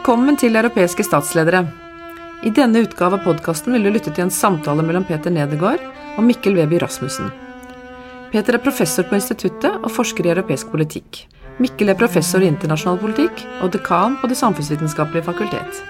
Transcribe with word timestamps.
Velkommen 0.00 0.38
til 0.40 0.56
Europæiske 0.56 1.04
statsledere. 1.04 1.58
I 2.48 2.50
denne 2.56 2.80
udgave 2.80 3.18
av 3.18 3.20
podcasten 3.26 3.74
vil 3.74 3.82
du 3.84 3.90
lytte 3.92 4.08
til 4.16 4.24
en 4.24 4.30
samtale 4.32 4.80
mellem 4.80 5.04
Peter 5.04 5.28
Nedegaard 5.28 5.82
og 6.16 6.24
Mikkel 6.24 6.56
Weby 6.56 6.78
Rasmussen. 6.80 7.26
Peter 8.32 8.56
er 8.56 8.62
professor 8.64 9.04
på 9.04 9.18
instituttet 9.18 9.76
og 9.76 9.92
forsker 9.92 10.24
i 10.24 10.30
europæisk 10.32 10.70
politik. 10.72 11.26
Mikkel 11.60 11.92
er 11.92 11.98
professor 12.00 12.40
i 12.40 12.48
international 12.48 12.96
politik 13.02 13.44
og 13.60 13.74
dekan 13.74 14.16
på 14.22 14.30
det 14.32 14.40
samfunnsvitenskapelige 14.40 15.26
fakultet. 15.28 15.84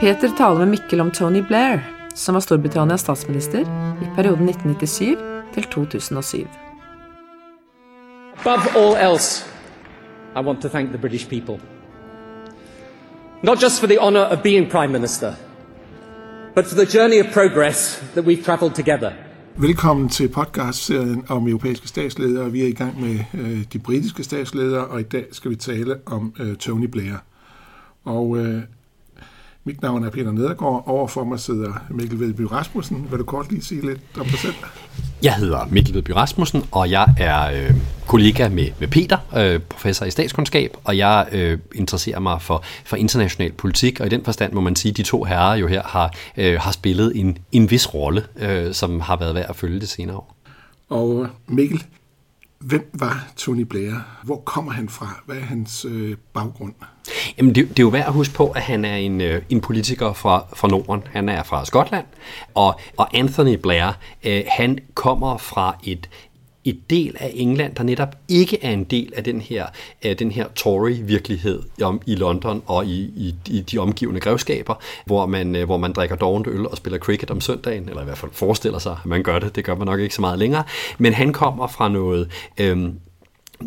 Peter 0.00 0.32
taler 0.40 0.64
med 0.64 0.72
Mikkel 0.72 1.04
om 1.04 1.12
Tony 1.12 1.44
Blair, 1.44 1.84
som 2.14 2.40
var 2.40 2.46
Storbritannias 2.48 3.04
statsminister 3.04 3.68
i 4.00 4.10
perioden 4.16 4.48
1997 4.48 5.20
til 5.52 5.68
2007. 5.76 6.48
Above 8.40 8.72
all 8.72 8.96
else, 8.96 9.44
I 10.34 10.40
want 10.40 10.62
to 10.62 10.68
thank 10.72 10.88
the 10.88 10.98
British 10.98 11.28
people. 11.28 11.73
Not 13.44 13.60
just 13.60 13.80
for 13.80 13.86
the 13.86 13.98
honour 13.98 14.20
of 14.20 14.42
being 14.42 14.70
Prime 14.70 14.92
Minister, 14.92 15.34
but 16.54 16.66
for 16.66 16.74
the 16.74 16.86
journey 16.86 17.18
of 17.18 17.26
progress 17.32 18.02
that 18.14 18.24
we've 18.24 18.44
travelled 18.44 18.74
together. 18.74 19.12
Velkommen 19.56 20.08
til 20.08 20.28
podcastserien 20.28 21.24
om 21.28 21.48
europæiske 21.48 21.88
statsledere. 21.88 22.52
Vi 22.52 22.62
er 22.62 22.66
i 22.66 22.72
gang 22.72 23.00
med 23.00 23.18
øh, 23.34 23.64
de 23.72 23.78
britiske 23.78 24.24
statsledere, 24.24 24.86
og 24.86 25.00
i 25.00 25.02
dag 25.02 25.26
skal 25.32 25.50
vi 25.50 25.56
tale 25.56 25.96
om 26.06 26.34
øh, 26.40 26.56
Tony 26.56 26.86
Blair. 26.86 27.16
Og 28.04 28.38
øh, 28.38 28.62
mit 29.66 29.82
navn 29.82 30.04
er 30.04 30.10
Peter 30.10 30.32
Nedergaard. 30.32 30.82
Overfor 30.86 31.24
mig 31.24 31.40
sidder 31.40 31.72
Mikkel 31.90 32.20
Vedby 32.20 32.40
Rasmussen. 32.40 33.06
Vil 33.10 33.18
du 33.18 33.24
kort 33.24 33.50
lige 33.50 33.62
sige 33.62 33.86
lidt 33.86 34.00
om 34.18 34.26
dig 34.26 34.38
selv? 34.38 34.54
Jeg 35.22 35.34
hedder 35.34 35.66
Mikkel 35.70 35.94
Vedby 35.94 36.10
Rasmussen, 36.10 36.64
og 36.72 36.90
jeg 36.90 37.14
er 37.18 37.50
øh, 37.50 37.74
kollega 38.06 38.48
med, 38.48 38.68
med 38.80 38.88
Peter, 38.88 39.18
øh, 39.36 39.60
professor 39.60 40.06
i 40.06 40.10
statskundskab, 40.10 40.76
og 40.84 40.96
jeg 40.98 41.28
øh, 41.32 41.58
interesserer 41.74 42.20
mig 42.20 42.42
for, 42.42 42.64
for 42.84 42.96
international 42.96 43.52
politik, 43.52 44.00
og 44.00 44.06
i 44.06 44.08
den 44.08 44.24
forstand 44.24 44.52
må 44.52 44.60
man 44.60 44.76
sige, 44.76 44.90
at 44.90 44.96
de 44.96 45.02
to 45.02 45.24
herrer 45.24 45.54
jo 45.54 45.66
her 45.66 45.82
har, 45.82 46.14
øh, 46.36 46.60
har 46.60 46.72
spillet 46.72 47.12
en, 47.16 47.38
en 47.52 47.70
vis 47.70 47.94
rolle, 47.94 48.24
øh, 48.36 48.74
som 48.74 49.00
har 49.00 49.16
været 49.16 49.34
værd 49.34 49.46
at 49.48 49.56
følge 49.56 49.80
det 49.80 49.88
senere 49.88 50.16
år. 50.16 50.36
Og 50.88 51.26
Mikkel, 51.46 51.84
hvem 52.58 52.90
var 52.92 53.26
Tony 53.36 53.60
Blair? 53.60 53.94
Hvor 54.22 54.36
kommer 54.36 54.72
han 54.72 54.88
fra? 54.88 55.22
Hvad 55.26 55.36
er 55.36 55.40
hans 55.40 55.86
øh, 55.88 56.16
baggrund? 56.32 56.74
Jamen, 57.38 57.54
det, 57.54 57.68
det 57.68 57.78
er 57.78 57.82
jo 57.82 57.88
værd 57.88 58.06
at 58.06 58.12
huske 58.12 58.34
på, 58.34 58.50
at 58.50 58.62
han 58.62 58.84
er 58.84 58.96
en, 58.96 59.20
øh, 59.20 59.42
en 59.50 59.60
politiker 59.60 60.12
fra, 60.12 60.46
fra 60.56 60.68
Norden. 60.68 61.02
Han 61.12 61.28
er 61.28 61.42
fra 61.42 61.64
Skotland, 61.64 62.04
og, 62.54 62.80
og 62.96 63.16
Anthony 63.16 63.56
Blair, 63.56 63.98
øh, 64.24 64.42
han 64.48 64.78
kommer 64.94 65.38
fra 65.38 65.76
et, 65.84 66.08
et 66.64 66.90
del 66.90 67.16
af 67.20 67.32
England, 67.34 67.74
der 67.74 67.82
netop 67.82 68.16
ikke 68.28 68.64
er 68.64 68.70
en 68.70 68.84
del 68.84 69.12
af 69.16 69.24
den 69.24 69.40
her, 69.40 69.66
af 70.02 70.16
den 70.16 70.30
her 70.30 70.46
Tory-virkelighed 70.56 71.62
om, 71.82 72.00
i 72.06 72.14
London 72.14 72.62
og 72.66 72.86
i, 72.86 73.00
i, 73.00 73.34
i 73.46 73.60
de 73.60 73.78
omgivende 73.78 74.20
grevskaber, 74.20 74.74
hvor 75.06 75.26
man, 75.26 75.56
øh, 75.56 75.64
hvor 75.64 75.76
man 75.76 75.92
drikker 75.92 76.16
dovent 76.16 76.46
øl 76.46 76.66
og 76.66 76.76
spiller 76.76 76.98
cricket 76.98 77.30
om 77.30 77.40
søndagen, 77.40 77.88
eller 77.88 78.02
i 78.02 78.04
hvert 78.04 78.18
fald 78.18 78.32
forestiller 78.32 78.78
sig, 78.78 78.92
at 78.92 79.06
man 79.06 79.22
gør 79.22 79.38
det. 79.38 79.56
Det 79.56 79.64
gør 79.64 79.74
man 79.74 79.86
nok 79.86 80.00
ikke 80.00 80.14
så 80.14 80.20
meget 80.20 80.38
længere. 80.38 80.64
Men 80.98 81.14
han 81.14 81.32
kommer 81.32 81.66
fra 81.66 81.88
noget... 81.88 82.30
Øh, 82.58 82.88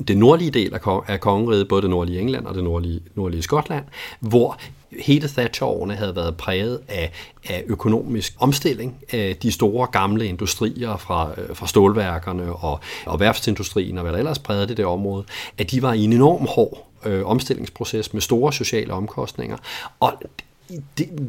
det 0.08 0.18
nordlige 0.18 0.52
del 0.52 0.74
af 1.08 1.20
kongeriget, 1.20 1.68
både 1.68 1.82
det 1.82 1.90
nordlige 1.90 2.20
England 2.20 2.46
og 2.46 2.56
det 2.56 2.64
nordlige, 2.64 3.00
nordlige 3.16 3.42
Skotland, 3.42 3.86
hvor 4.20 4.60
hele 5.00 5.28
Thatcher-årene 5.28 5.96
havde 5.96 6.16
været 6.16 6.38
præget 6.38 6.80
af, 6.88 7.12
af 7.50 7.64
økonomisk 7.68 8.34
omstilling. 8.40 8.96
Af 9.12 9.38
de 9.42 9.52
store 9.52 9.88
gamle 9.88 10.26
industrier 10.26 10.98
fra, 10.98 11.30
øh, 11.38 11.56
fra 11.56 11.68
stålværkerne 11.68 12.54
og, 12.54 12.80
og 13.06 13.20
værftsindustrien 13.20 13.98
og 13.98 14.02
hvad 14.02 14.12
der 14.12 14.18
ellers 14.18 14.40
prægede 14.40 14.76
det 14.76 14.86
område, 14.86 15.26
at 15.58 15.72
de 15.72 15.82
var 15.82 15.94
i 15.94 16.04
en 16.04 16.14
enorm 16.14 16.48
hård 16.50 16.88
øh, 17.06 17.26
omstillingsproces 17.26 18.14
med 18.14 18.22
store 18.22 18.54
sociale 18.54 18.94
omkostninger. 18.94 19.58
Og 20.00 20.14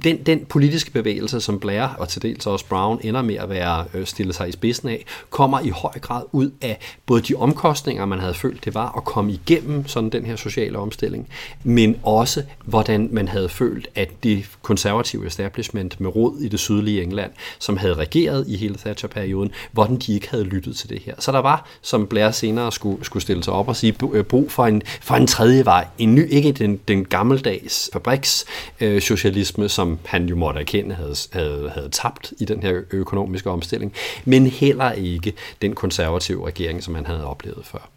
den, 0.04 0.22
den 0.26 0.44
politiske 0.44 0.91
bevægelse, 0.91 1.41
som 1.41 1.60
Blair 1.60 1.82
og 1.99 2.09
til 2.09 2.22
dels 2.22 2.47
også 2.47 2.66
Brown 2.66 3.00
ender 3.03 3.22
med 3.22 3.34
at 3.34 3.50
være 3.50 3.84
øh, 3.94 4.06
stillet 4.06 4.34
sig 4.34 4.49
i 4.49 4.53
spidsen 4.53 4.88
af, 4.88 5.04
kommer 5.31 5.60
i 5.60 5.69
høj 5.69 5.93
grad 6.00 6.22
ud 6.32 6.50
af 6.60 6.78
både 7.06 7.22
de 7.22 7.34
omkostninger, 7.34 8.04
man 8.04 8.19
havde 8.19 8.34
følt, 8.34 8.65
det 8.65 8.75
var 8.75 8.97
at 8.97 9.04
komme 9.04 9.32
igennem 9.32 9.88
sådan 9.88 10.10
den 10.10 10.27
her 10.27 10.37
sociale 10.37 10.78
omstilling, 10.78 11.28
men 11.65 11.97
også 12.03 12.43
hvordan 12.65 13.09
man 13.12 13.28
havde 13.28 13.48
følt, 13.48 13.88
at 13.94 14.09
det 14.22 14.47
konservative 14.62 15.27
establishment 15.27 16.00
med 16.00 16.16
rod 16.16 16.41
i 16.41 16.48
det 16.48 16.60
sydlige 16.60 17.03
England, 17.03 17.31
som 17.59 17.77
havde 17.77 17.94
regeret 17.94 18.44
i 18.48 18.56
hele 18.56 18.75
Thatcher-perioden, 18.75 19.50
hvordan 19.72 19.97
de 19.97 20.15
ikke 20.15 20.31
havde 20.31 20.44
lyttet 20.44 20.77
til 20.77 20.88
det 20.88 21.03
her. 21.03 21.15
Så 21.19 21.32
der 21.32 21.38
var, 21.38 21.69
som 21.82 22.06
Blair 22.06 22.31
senere 22.31 22.72
skulle, 22.72 23.04
skulle 23.04 23.22
stille 23.22 23.44
sig 23.44 23.53
op 23.53 23.69
og 23.69 23.77
sige, 23.77 23.94
øh, 24.12 24.25
brug 24.25 24.53
for 24.53 24.66
en, 24.66 24.82
for 25.00 25.15
en 25.15 25.27
tredje 25.27 25.65
vej, 25.65 25.87
en 25.98 26.15
ny, 26.15 26.31
ikke 26.31 26.53
den, 26.53 26.81
den 26.88 27.04
gammeldags 27.04 27.91
fabriks 27.93 28.44
øh, 28.81 29.03
socialisme, 29.28 29.69
som 29.69 29.99
han 30.05 30.27
jo 30.27 30.37
måtte 30.37 30.61
erkende 30.61 30.94
havde, 30.94 31.15
havde, 31.33 31.71
havde 31.75 31.89
tabt 31.89 32.33
i 32.39 32.44
den 32.44 32.62
her 32.62 32.81
økonomiske 32.91 33.50
omstilling, 33.50 33.93
men 34.25 34.47
heller 34.47 34.93
ikke 34.93 35.33
den 35.62 35.75
konservative 35.75 36.47
regering, 36.47 36.83
som 36.83 36.94
han 36.94 37.06
havde 37.06 37.25
oplevet 37.25 37.66
før. 37.66 37.91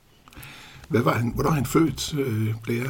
Hvad 0.87 1.01
var 1.01 1.13
han, 1.13 1.31
hvornår 1.35 1.51
han 1.51 1.65
født, 1.65 2.13
øh, 2.19 2.47
Blair? 2.63 2.83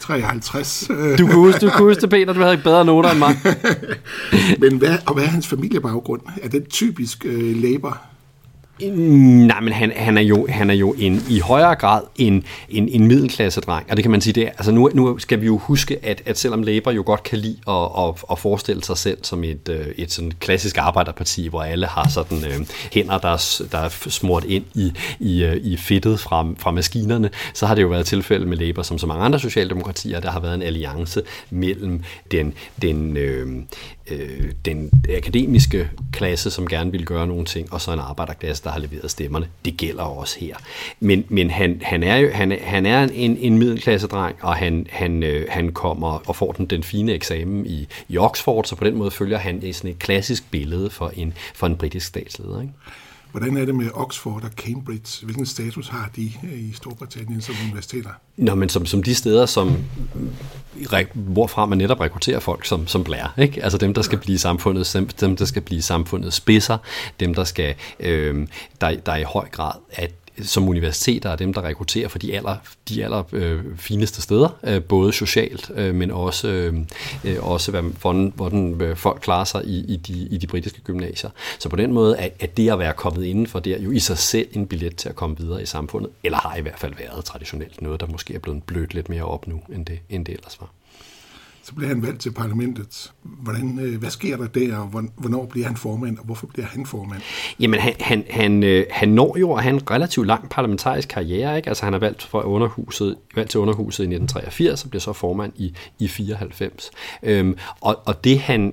53. 0.00 0.84
Du 1.18 1.26
kunne 1.26 1.34
huske, 1.34 1.66
du 1.66 1.70
kunne 1.70 1.94
huske 1.94 2.08
Peter. 2.08 2.32
Du 2.32 2.40
havde 2.40 2.52
ikke 2.52 2.64
bedre 2.64 2.84
noter 2.84 3.10
end 3.10 3.18
mig. 3.18 3.36
Men 4.70 4.78
hvad, 4.78 4.98
og 5.06 5.14
hvad 5.14 5.24
er 5.24 5.28
hans 5.28 5.46
familiebaggrund? 5.46 6.20
Er 6.42 6.48
det 6.48 6.68
typisk 6.68 7.24
øh, 7.24 7.62
Labour? 7.62 8.00
Mm, 8.80 8.88
nej, 9.46 9.60
men 9.60 9.72
han, 9.72 9.92
han, 9.96 10.18
er 10.18 10.22
jo, 10.22 10.46
han 10.50 10.70
er 10.70 10.74
jo 10.74 10.94
en, 10.98 11.22
i 11.30 11.38
højere 11.38 11.74
grad 11.74 12.02
en, 12.16 12.44
en, 12.68 12.88
en 12.88 13.06
middelklasse-dreng, 13.06 13.86
og 13.90 13.96
det 13.96 14.04
kan 14.04 14.10
man 14.10 14.20
sige, 14.20 14.32
det 14.32 14.42
er, 14.42 14.48
altså 14.48 14.72
nu, 14.72 14.90
nu 14.94 15.18
skal 15.18 15.40
vi 15.40 15.46
jo 15.46 15.58
huske, 15.58 15.98
at, 16.02 16.22
at 16.26 16.38
selvom 16.38 16.62
Labour 16.62 16.92
jo 16.92 17.02
godt 17.06 17.22
kan 17.22 17.38
lide 17.38 17.56
at, 17.68 17.88
at, 17.98 18.14
at 18.30 18.38
forestille 18.38 18.84
sig 18.84 18.98
selv 18.98 19.18
som 19.22 19.44
et, 19.44 19.68
øh, 19.68 19.86
et 19.96 20.12
sådan 20.12 20.32
klassisk 20.40 20.78
arbejderparti, 20.78 21.48
hvor 21.48 21.62
alle 21.62 21.86
har 21.86 22.08
sådan 22.08 22.44
øh, 22.44 22.66
hænder, 22.92 23.18
der 23.18 23.28
er, 23.28 23.62
der 23.72 23.78
er 23.78 23.88
smurt 23.88 24.44
ind 24.44 24.64
i, 24.74 24.92
i, 25.20 25.44
øh, 25.44 25.56
i 25.56 25.76
fedtet 25.76 26.20
fra, 26.20 26.46
fra 26.58 26.70
maskinerne, 26.70 27.30
så 27.54 27.66
har 27.66 27.74
det 27.74 27.82
jo 27.82 27.88
været 27.88 28.06
tilfælde 28.06 28.46
med 28.46 28.56
Labour, 28.56 28.82
som 28.82 28.98
så 28.98 29.06
mange 29.06 29.24
andre 29.24 29.38
socialdemokratier, 29.38 30.20
der 30.20 30.30
har 30.30 30.40
været 30.40 30.54
en 30.54 30.62
alliance 30.62 31.22
mellem 31.50 32.02
den, 32.30 32.54
den 32.82 33.16
øh, 33.16 33.46
øh, 34.10 34.52
den 34.64 34.90
akademiske 35.16 35.90
klasse, 36.12 36.50
som 36.50 36.68
gerne 36.68 36.90
vil 36.92 37.06
gøre 37.06 37.26
nogle 37.26 37.44
ting, 37.44 37.72
og 37.72 37.80
så 37.80 37.92
en 37.92 37.98
arbejderklasse, 37.98 38.63
der 38.64 38.70
har 38.70 38.78
leveret 38.78 39.10
stemmerne. 39.10 39.48
Det 39.64 39.76
gælder 39.76 40.02
også 40.02 40.40
her. 40.40 40.56
Men, 41.00 41.24
men 41.28 41.50
han, 41.50 41.80
han 41.82 42.02
er 42.02 42.16
jo 42.16 42.30
han, 42.30 42.58
han 42.62 42.86
er 42.86 43.08
en, 43.12 43.36
en 43.36 43.58
middelklassedreng, 43.58 44.36
og 44.42 44.56
han, 44.56 44.86
han, 44.90 45.22
øh, 45.22 45.46
han 45.50 45.72
kommer 45.72 46.22
og 46.28 46.36
får 46.36 46.52
den, 46.52 46.66
den 46.66 46.82
fine 46.82 47.12
eksamen 47.12 47.66
i, 47.66 47.88
i 48.08 48.18
Oxford, 48.18 48.64
så 48.64 48.76
på 48.76 48.84
den 48.84 48.96
måde 48.96 49.10
følger 49.10 49.38
han 49.38 49.72
sådan 49.72 49.90
et 49.90 49.98
klassisk 49.98 50.50
billede 50.50 50.90
for 50.90 51.12
en, 51.16 51.34
for 51.54 51.66
en 51.66 51.76
britisk 51.76 52.06
statsleder. 52.06 52.60
Ikke? 52.60 52.72
Hvordan 53.34 53.56
er 53.56 53.64
det 53.64 53.74
med 53.74 53.90
Oxford 53.94 54.44
og 54.44 54.50
Cambridge? 54.56 55.24
Hvilken 55.24 55.46
status 55.46 55.88
har 55.88 56.10
de 56.16 56.32
øh, 56.44 56.58
i 56.58 56.72
Storbritannien 56.72 57.40
som 57.40 57.54
universiteter? 57.64 58.10
Nå, 58.36 58.54
men 58.54 58.68
som, 58.68 58.86
som 58.86 59.02
de 59.02 59.14
steder, 59.14 59.46
som, 59.46 59.84
hvorfra 61.14 61.66
man 61.66 61.78
netop 61.78 62.00
rekrutterer 62.00 62.40
folk 62.40 62.64
som, 62.64 62.86
som 62.86 63.04
Blair. 63.04 63.34
Ikke? 63.38 63.64
Altså 63.64 63.78
dem, 63.78 63.94
der 63.94 64.02
skal 64.02 64.18
blive 64.18 64.38
samfundet, 64.38 65.14
dem, 65.20 65.36
der 65.36 65.44
skal 65.44 65.62
blive 65.62 65.82
samfundet 65.82 66.32
spidser, 66.32 66.78
dem, 67.20 67.34
der 67.34 67.44
skal, 67.44 67.74
øh, 68.00 68.46
der, 68.80 68.96
der 68.96 69.16
i 69.16 69.22
høj 69.22 69.48
grad 69.48 69.72
at 69.92 70.12
som 70.42 70.68
universiteter 70.68 71.30
er 71.30 71.36
dem, 71.36 71.54
der 71.54 71.62
rekrutterer 71.62 72.08
for 72.08 72.18
de 72.18 72.36
aller, 72.36 72.56
de 72.88 73.04
aller 73.04 73.22
øh, 73.32 73.62
fineste 73.76 74.22
steder, 74.22 74.58
øh, 74.62 74.82
både 74.82 75.12
socialt, 75.12 75.70
øh, 75.74 75.94
men 75.94 76.10
også, 76.10 76.48
øh, 76.48 76.74
øh, 77.24 77.46
også 77.46 77.70
hvad, 77.70 77.82
hvordan, 77.82 78.32
hvordan 78.36 78.80
øh, 78.80 78.96
folk 78.96 79.20
klarer 79.20 79.44
sig 79.44 79.64
i, 79.64 79.84
i, 79.94 79.96
de, 79.96 80.12
i 80.12 80.36
de 80.36 80.46
britiske 80.46 80.80
gymnasier. 80.80 81.30
Så 81.58 81.68
på 81.68 81.76
den 81.76 81.92
måde 81.92 82.16
er, 82.16 82.28
er 82.40 82.46
det 82.46 82.70
at 82.70 82.78
være 82.78 82.92
kommet 82.92 83.24
indenfor 83.24 83.60
der 83.60 83.78
jo 83.78 83.90
i 83.90 83.98
sig 83.98 84.18
selv 84.18 84.48
en 84.52 84.66
billet 84.66 84.96
til 84.96 85.08
at 85.08 85.16
komme 85.16 85.38
videre 85.38 85.62
i 85.62 85.66
samfundet, 85.66 86.10
eller 86.24 86.38
har 86.38 86.56
i 86.56 86.60
hvert 86.60 86.78
fald 86.78 86.94
været 86.98 87.24
traditionelt 87.24 87.82
noget, 87.82 88.00
der 88.00 88.06
måske 88.06 88.34
er 88.34 88.38
blevet 88.38 88.62
blødt 88.62 88.94
lidt 88.94 89.08
mere 89.08 89.24
op 89.24 89.48
nu, 89.48 89.60
end 89.74 89.86
det, 89.86 89.98
end 90.10 90.26
det 90.26 90.34
ellers 90.34 90.60
var 90.60 90.70
så 91.64 91.74
bliver 91.74 91.88
han 91.88 92.02
valgt 92.02 92.20
til 92.20 92.32
parlamentet. 92.32 93.12
Hvordan, 93.22 93.78
øh, 93.78 93.98
hvad 93.98 94.10
sker 94.10 94.36
der 94.36 94.46
der, 94.46 94.76
og 94.76 94.86
hvornår 95.16 95.46
bliver 95.46 95.66
han 95.66 95.76
formand, 95.76 96.18
og 96.18 96.24
hvorfor 96.24 96.46
bliver 96.46 96.66
han 96.66 96.86
formand? 96.86 97.22
Jamen, 97.60 97.80
han, 97.80 97.94
han, 98.00 98.24
han, 98.30 98.62
øh, 98.62 98.86
han 98.90 99.08
når 99.08 99.36
jo 99.38 99.52
at 99.52 99.62
have 99.62 99.74
en 99.74 99.90
relativt 99.90 100.26
lang 100.26 100.50
parlamentarisk 100.50 101.08
karriere. 101.08 101.56
Ikke? 101.56 101.68
Altså, 101.68 101.84
han 101.84 101.94
er 101.94 101.98
valgt, 101.98 102.22
for 102.22 102.40
underhuset, 102.40 103.16
valgt 103.34 103.50
til 103.50 103.60
underhuset 103.60 104.04
i 104.04 104.06
1983, 104.06 104.84
og 104.84 104.90
bliver 104.90 105.00
så 105.00 105.12
formand 105.12 105.52
i, 105.56 105.74
i 105.98 106.08
94. 106.08 106.90
Øhm, 107.22 107.56
og, 107.80 107.98
og 108.04 108.24
det, 108.24 108.38
han, 108.38 108.72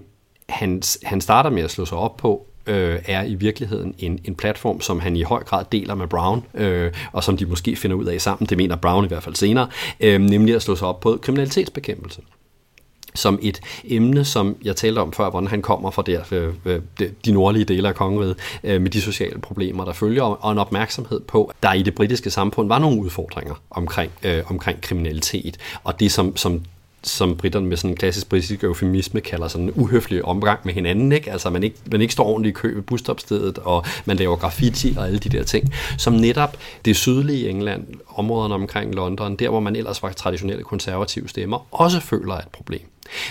han, 0.49 0.81
han 1.03 1.21
starter 1.21 1.49
med 1.49 1.63
at 1.63 1.71
slå 1.71 1.85
sig 1.85 1.97
op 1.97 2.17
på, 2.17 2.47
øh, 2.67 2.99
er 3.05 3.23
i 3.23 3.35
virkeligheden 3.35 3.95
en, 3.97 4.19
en 4.25 4.35
platform, 4.35 4.81
som 4.81 4.99
han 4.99 5.15
i 5.15 5.21
høj 5.21 5.43
grad 5.43 5.65
deler 5.71 5.95
med 5.95 6.07
Brown, 6.07 6.43
øh, 6.53 6.91
og 7.11 7.23
som 7.23 7.37
de 7.37 7.45
måske 7.45 7.75
finder 7.75 7.97
ud 7.97 8.05
af 8.05 8.21
sammen, 8.21 8.47
det 8.47 8.57
mener 8.57 8.75
Brown 8.75 9.05
i 9.05 9.07
hvert 9.07 9.23
fald 9.23 9.35
senere, 9.35 9.67
øh, 9.99 10.21
nemlig 10.21 10.55
at 10.55 10.61
slå 10.61 10.75
sig 10.75 10.87
op 10.87 10.99
på 10.99 11.19
kriminalitetsbekæmpelse 11.21 12.21
som 13.15 13.39
et 13.41 13.61
emne, 13.83 14.25
som 14.25 14.55
jeg 14.63 14.75
talte 14.75 14.99
om 14.99 15.13
før, 15.13 15.29
hvordan 15.29 15.47
han 15.47 15.61
kommer 15.61 15.91
fra 15.91 16.03
der, 16.05 16.21
øh, 16.31 16.53
øh 16.65 17.09
de 17.25 17.31
nordlige 17.31 17.65
dele 17.65 17.87
af 17.87 17.95
kongeriget, 17.95 18.35
øh, 18.63 18.81
med 18.81 18.89
de 18.89 19.01
sociale 19.01 19.39
problemer, 19.39 19.85
der 19.85 19.93
følger, 19.93 20.23
og 20.23 20.51
en 20.51 20.57
opmærksomhed 20.57 21.19
på, 21.19 21.43
at 21.43 21.55
der 21.63 21.73
i 21.73 21.81
det 21.81 21.95
britiske 21.95 22.29
samfund 22.29 22.67
var 22.67 22.79
nogle 22.79 23.01
udfordringer 23.01 23.55
omkring, 23.69 24.11
øh, 24.23 24.43
omkring 24.47 24.81
kriminalitet, 24.81 25.57
og 25.83 25.99
det 25.99 26.11
som, 26.11 26.37
som 26.37 26.61
som 27.03 27.37
britterne 27.37 27.67
med 27.67 27.77
sådan 27.77 27.89
en 27.89 27.95
klassisk 27.95 28.29
britisk 28.29 28.63
eufemisme 28.63 29.21
kalder 29.21 29.47
sådan 29.47 29.65
en 29.65 29.73
uhøflig 29.75 30.25
omgang 30.25 30.59
med 30.63 30.73
hinanden, 30.73 31.11
ikke? 31.11 31.31
Altså 31.31 31.49
man 31.49 31.63
ikke, 31.63 31.77
man 31.91 32.01
ikke 32.01 32.13
står 32.13 32.25
ordentligt 32.25 32.57
i 32.57 32.59
kø 32.61 32.75
ved 32.75 32.81
busstopstedet, 32.81 33.57
og 33.57 33.85
man 34.05 34.17
laver 34.17 34.35
graffiti 34.35 34.95
og 34.97 35.05
alle 35.05 35.19
de 35.19 35.29
der 35.29 35.43
ting, 35.43 35.73
som 35.97 36.13
netop 36.13 36.57
det 36.85 36.95
sydlige 36.95 37.49
England, 37.49 37.87
områderne 38.07 38.53
omkring 38.53 38.95
London, 38.95 39.35
der 39.35 39.49
hvor 39.49 39.59
man 39.59 39.75
ellers 39.75 40.03
var 40.03 40.11
traditionelle 40.11 40.63
konservative 40.63 41.29
stemmer, 41.29 41.67
også 41.71 41.99
føler 41.99 42.33
et 42.33 42.47
problem. 42.51 42.81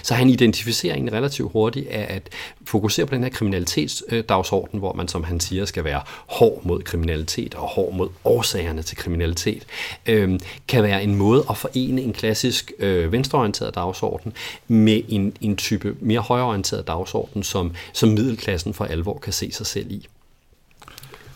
Så 0.03 0.15
han 0.15 0.31
identificerer 0.31 0.94
egentlig 0.94 1.15
relativt 1.15 1.53
hurtigt 1.53 1.88
af 1.88 2.06
at 2.15 2.29
fokusere 2.65 3.06
på 3.06 3.15
den 3.15 3.23
her 3.23 3.31
kriminalitetsdagsorden, 3.31 4.79
hvor 4.79 4.93
man, 4.93 5.09
som 5.09 5.25
han 5.25 5.41
siger, 5.41 5.65
skal 5.65 5.85
være 5.85 6.00
hård 6.27 6.61
mod 6.65 6.82
kriminalitet 6.82 7.55
og 7.55 7.69
hård 7.69 7.94
mod 7.94 8.09
årsagerne 8.25 8.82
til 8.82 8.97
kriminalitet, 8.97 9.67
øh, 10.06 10.41
kan 10.69 10.82
være 10.82 11.03
en 11.03 11.15
måde 11.15 11.44
at 11.50 11.56
forene 11.56 12.03
en 12.03 12.12
klassisk 12.12 12.73
øh, 12.79 13.12
venstreorienteret 13.12 13.75
dagsorden 13.75 14.32
med 14.69 15.03
en, 15.09 15.32
en 15.41 15.56
type 15.56 15.97
mere 16.00 16.21
højreorienteret 16.21 16.87
dagsorden, 16.87 17.43
som, 17.43 17.73
som 17.93 18.09
middelklassen 18.09 18.75
for 18.75 18.85
alvor 18.85 19.19
kan 19.19 19.33
se 19.33 19.53
sig 19.53 19.67
selv 19.67 19.91
i. 19.91 20.06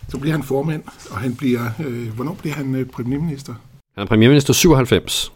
Så 0.08 0.18
bliver 0.18 0.32
han 0.32 0.42
formand, 0.42 0.82
og 1.10 1.18
han 1.18 1.36
bliver, 1.36 1.70
øh, 1.86 2.14
hvornår 2.14 2.34
bliver 2.34 2.54
han 2.54 2.74
øh, 2.74 2.86
premierminister? 2.86 3.54
Han 3.94 4.04
er 4.04 4.08
premierminister 4.08 4.52
97, 4.52 5.32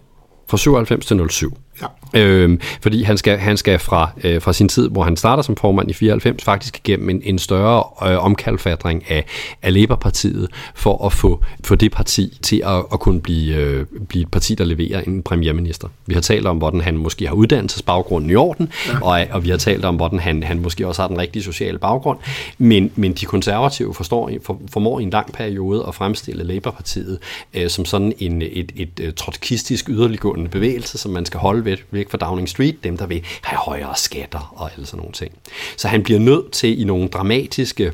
fra 0.46 0.56
97 0.56 1.06
til 1.06 1.30
07. 1.30 1.58
Ja. 1.82 2.20
Øhm, 2.20 2.60
fordi 2.82 3.02
han 3.02 3.18
skal, 3.18 3.38
han 3.38 3.56
skal 3.56 3.78
fra, 3.78 4.10
øh, 4.24 4.42
fra 4.42 4.52
sin 4.52 4.68
tid, 4.68 4.88
hvor 4.88 5.02
han 5.02 5.16
starter 5.16 5.42
som 5.42 5.56
formand 5.56 5.90
i 5.90 5.92
94, 5.92 6.44
faktisk 6.44 6.78
igennem 6.78 7.10
en, 7.10 7.20
en 7.24 7.38
større 7.38 8.10
øh, 8.10 8.24
omkalfatring 8.24 9.10
af, 9.10 9.24
af 9.62 9.74
Labour-partiet 9.74 10.48
for 10.74 11.06
at 11.06 11.12
få, 11.12 11.44
få 11.64 11.74
det 11.74 11.92
parti 11.92 12.38
til 12.42 12.62
at, 12.66 12.84
at 12.92 13.00
kunne 13.00 13.20
blive, 13.20 13.56
øh, 13.56 13.86
blive 14.08 14.22
et 14.22 14.30
parti, 14.30 14.54
der 14.54 14.64
leverer 14.64 15.00
en 15.00 15.22
premierminister. 15.22 15.88
Vi 16.06 16.14
har 16.14 16.20
talt 16.20 16.46
om, 16.46 16.58
hvordan 16.58 16.80
han 16.80 16.96
måske 16.96 17.26
har 17.26 17.34
uddannelsesbaggrunden 17.34 18.30
i 18.30 18.34
orden, 18.34 18.72
ja. 18.88 19.00
og, 19.02 19.26
og 19.30 19.44
vi 19.44 19.50
har 19.50 19.56
talt 19.56 19.84
om, 19.84 19.96
hvordan 19.96 20.18
han, 20.18 20.42
han 20.42 20.60
måske 20.60 20.86
også 20.86 21.02
har 21.02 21.08
den 21.08 21.18
rigtige 21.18 21.42
sociale 21.42 21.78
baggrund, 21.78 22.18
men, 22.58 22.90
men 22.96 23.12
de 23.12 23.26
konservative 23.26 23.94
forstår, 23.94 24.30
for, 24.42 24.60
formår 24.72 25.00
i 25.00 25.02
en 25.02 25.10
lang 25.10 25.32
periode 25.32 25.84
at 25.88 25.94
fremstille 25.94 26.44
Labour-partiet 26.44 27.18
øh, 27.54 27.70
som 27.70 27.84
sådan 27.84 28.12
en, 28.18 28.42
et, 28.42 28.48
et, 28.52 28.72
et 28.76 29.00
øh, 29.00 29.12
trotkistisk 29.12 29.88
yderliggående 29.88 30.48
bevægelse, 30.48 30.98
som 30.98 31.12
man 31.12 31.26
skal 31.26 31.40
holde 31.40 31.64
væk, 31.70 31.84
væk 31.90 32.10
fra 32.10 32.18
Downing 32.18 32.48
Street, 32.48 32.84
dem 32.84 32.96
der 32.96 33.06
vil 33.06 33.24
have 33.42 33.58
højere 33.58 33.96
skatter 33.96 34.54
og 34.56 34.70
alle 34.72 34.86
sådan 34.86 34.98
nogle 34.98 35.12
ting. 35.12 35.32
Så 35.76 35.88
han 35.88 36.02
bliver 36.02 36.20
nødt 36.20 36.52
til 36.52 36.80
i 36.80 36.84
nogle 36.84 37.08
dramatiske 37.08 37.92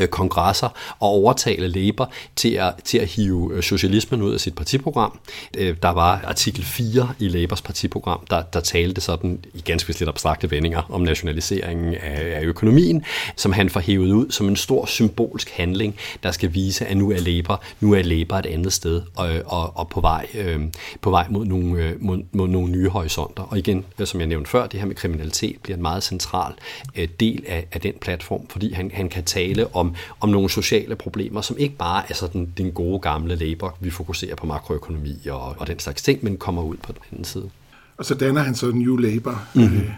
Øh, 0.00 0.08
kongresser 0.08 0.68
og 0.98 1.08
overtale 1.08 1.68
Labour 1.68 2.10
til 2.36 2.54
at, 2.54 2.74
til 2.84 2.98
at 2.98 3.06
hive 3.06 3.50
øh, 3.54 3.62
socialismen 3.62 4.22
ud 4.22 4.34
af 4.34 4.40
sit 4.40 4.54
partiprogram. 4.54 5.18
Øh, 5.56 5.76
der 5.82 5.88
var 5.88 6.20
artikel 6.24 6.64
4 6.64 7.08
i 7.18 7.28
Labours 7.28 7.62
partiprogram, 7.62 8.26
der, 8.30 8.42
der 8.42 8.60
talte 8.60 9.00
sådan 9.00 9.38
i 9.54 9.60
ganske 9.60 9.88
lidt 9.98 10.08
abstrakte 10.08 10.50
vendinger 10.50 10.82
om 10.90 11.00
nationaliseringen 11.00 11.94
af, 11.94 12.38
af 12.40 12.42
økonomien, 12.42 13.04
som 13.36 13.52
han 13.52 13.70
får 13.70 13.80
hævet 13.80 14.12
ud 14.12 14.30
som 14.30 14.48
en 14.48 14.56
stor 14.56 14.86
symbolsk 14.86 15.50
handling, 15.50 15.96
der 16.22 16.30
skal 16.30 16.54
vise, 16.54 16.86
at 16.86 16.96
nu 16.96 17.10
er 17.10 17.18
Labour, 17.18 17.62
nu 17.80 17.94
er 17.94 18.02
Labour 18.02 18.38
et 18.38 18.46
andet 18.46 18.72
sted 18.72 19.02
og, 19.16 19.28
og, 19.46 19.76
og 19.76 19.88
på, 19.88 20.00
vej, 20.00 20.26
øh, 20.34 20.60
på 21.00 21.10
vej 21.10 21.26
mod 21.30 21.46
nogle, 21.46 21.94
mod, 22.00 22.22
mod 22.32 22.48
nogle 22.48 22.72
nye 22.72 22.88
horisonter. 22.88 23.42
Og 23.42 23.58
igen, 23.58 23.84
som 24.04 24.20
jeg 24.20 24.28
nævnte 24.28 24.50
før, 24.50 24.66
det 24.66 24.80
her 24.80 24.86
med 24.86 24.94
kriminalitet 24.94 25.56
bliver 25.62 25.76
en 25.76 25.82
meget 25.82 26.02
central 26.02 26.52
øh, 26.96 27.08
del 27.20 27.44
af, 27.48 27.66
af 27.72 27.80
den 27.80 27.94
platform, 28.00 28.48
fordi 28.48 28.72
han, 28.72 28.90
han 28.94 29.08
kan 29.08 29.24
tale 29.24 29.75
om, 29.76 29.94
om 30.20 30.28
nogle 30.28 30.50
sociale 30.50 30.96
problemer, 30.96 31.40
som 31.40 31.56
ikke 31.58 31.76
bare 31.76 32.10
er 32.10 32.14
sådan 32.14 32.52
den 32.56 32.72
gode 32.72 32.98
gamle 32.98 33.36
labor, 33.36 33.76
vi 33.80 33.90
fokuserer 33.90 34.34
på 34.34 34.46
makroøkonomi 34.46 35.26
og, 35.30 35.54
og 35.58 35.66
den 35.66 35.78
slags 35.78 36.02
ting, 36.02 36.24
men 36.24 36.36
kommer 36.36 36.62
ud 36.62 36.76
på 36.76 36.92
den 36.92 37.00
anden 37.12 37.24
side. 37.24 37.50
Og 37.96 38.04
så 38.04 38.14
danner 38.14 38.42
han 38.42 38.54
så 38.54 38.70
New 38.70 38.96
Labour. 38.96 39.42
Mm-hmm. 39.54 39.90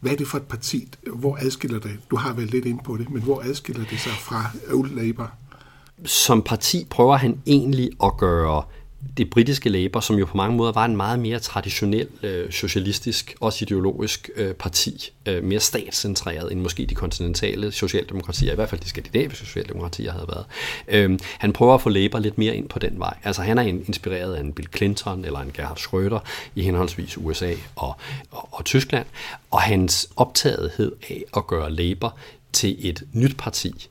Hvad 0.00 0.12
er 0.12 0.16
det 0.16 0.26
for 0.26 0.38
et 0.38 0.44
parti? 0.44 0.88
Hvor 1.14 1.38
adskiller 1.40 1.78
det? 1.78 1.90
Du 2.10 2.16
har 2.16 2.32
vel 2.32 2.46
lidt 2.46 2.64
ind 2.64 2.80
på 2.84 2.96
det, 2.96 3.10
men 3.10 3.22
hvor 3.22 3.42
adskiller 3.44 3.84
det 3.90 4.00
sig 4.00 4.12
fra 4.12 4.50
Old 4.72 4.90
Labour? 4.90 5.30
Som 6.04 6.42
parti 6.42 6.86
prøver 6.90 7.16
han 7.16 7.40
egentlig 7.46 7.90
at 8.04 8.16
gøre 8.16 8.62
det 9.16 9.30
britiske 9.30 9.68
Labour, 9.68 10.00
som 10.00 10.16
jo 10.16 10.24
på 10.24 10.36
mange 10.36 10.56
måder 10.56 10.72
var 10.72 10.84
en 10.84 10.96
meget 10.96 11.18
mere 11.18 11.38
traditionel 11.38 12.08
øh, 12.22 12.52
socialistisk, 12.52 13.36
også 13.40 13.64
ideologisk 13.64 14.30
øh, 14.36 14.54
parti, 14.54 15.12
øh, 15.26 15.44
mere 15.44 15.60
statscentreret 15.60 16.52
end 16.52 16.60
måske 16.60 16.86
de 16.86 16.94
kontinentale 16.94 17.72
socialdemokratier, 17.72 18.52
i 18.52 18.54
hvert 18.54 18.68
fald 18.68 18.80
de 18.80 18.88
skandinaviske 18.88 19.46
socialdemokratier 19.46 20.12
havde 20.12 20.28
været. 20.28 20.44
Øh, 20.88 21.18
han 21.38 21.52
prøver 21.52 21.74
at 21.74 21.80
få 21.80 21.88
Labour 21.88 22.20
lidt 22.20 22.38
mere 22.38 22.56
ind 22.56 22.68
på 22.68 22.78
den 22.78 22.98
vej. 22.98 23.16
Altså 23.24 23.42
han 23.42 23.58
er 23.58 23.62
inspireret 23.62 24.34
af 24.34 24.40
en 24.40 24.52
Bill 24.52 24.68
Clinton 24.76 25.24
eller 25.24 25.40
en 25.40 25.50
Gerhard 25.54 25.78
Schröder 25.78 26.18
i 26.54 26.62
henholdsvis 26.62 27.18
USA 27.18 27.54
og, 27.76 27.96
og, 28.30 28.48
og 28.52 28.64
Tyskland, 28.64 29.06
og 29.50 29.60
hans 29.60 30.08
optagethed 30.16 30.92
af 31.10 31.24
at 31.36 31.46
gøre 31.46 31.70
Labour 31.70 32.16
til 32.52 32.88
et 32.88 33.02
nyt 33.12 33.36
parti, 33.36 33.88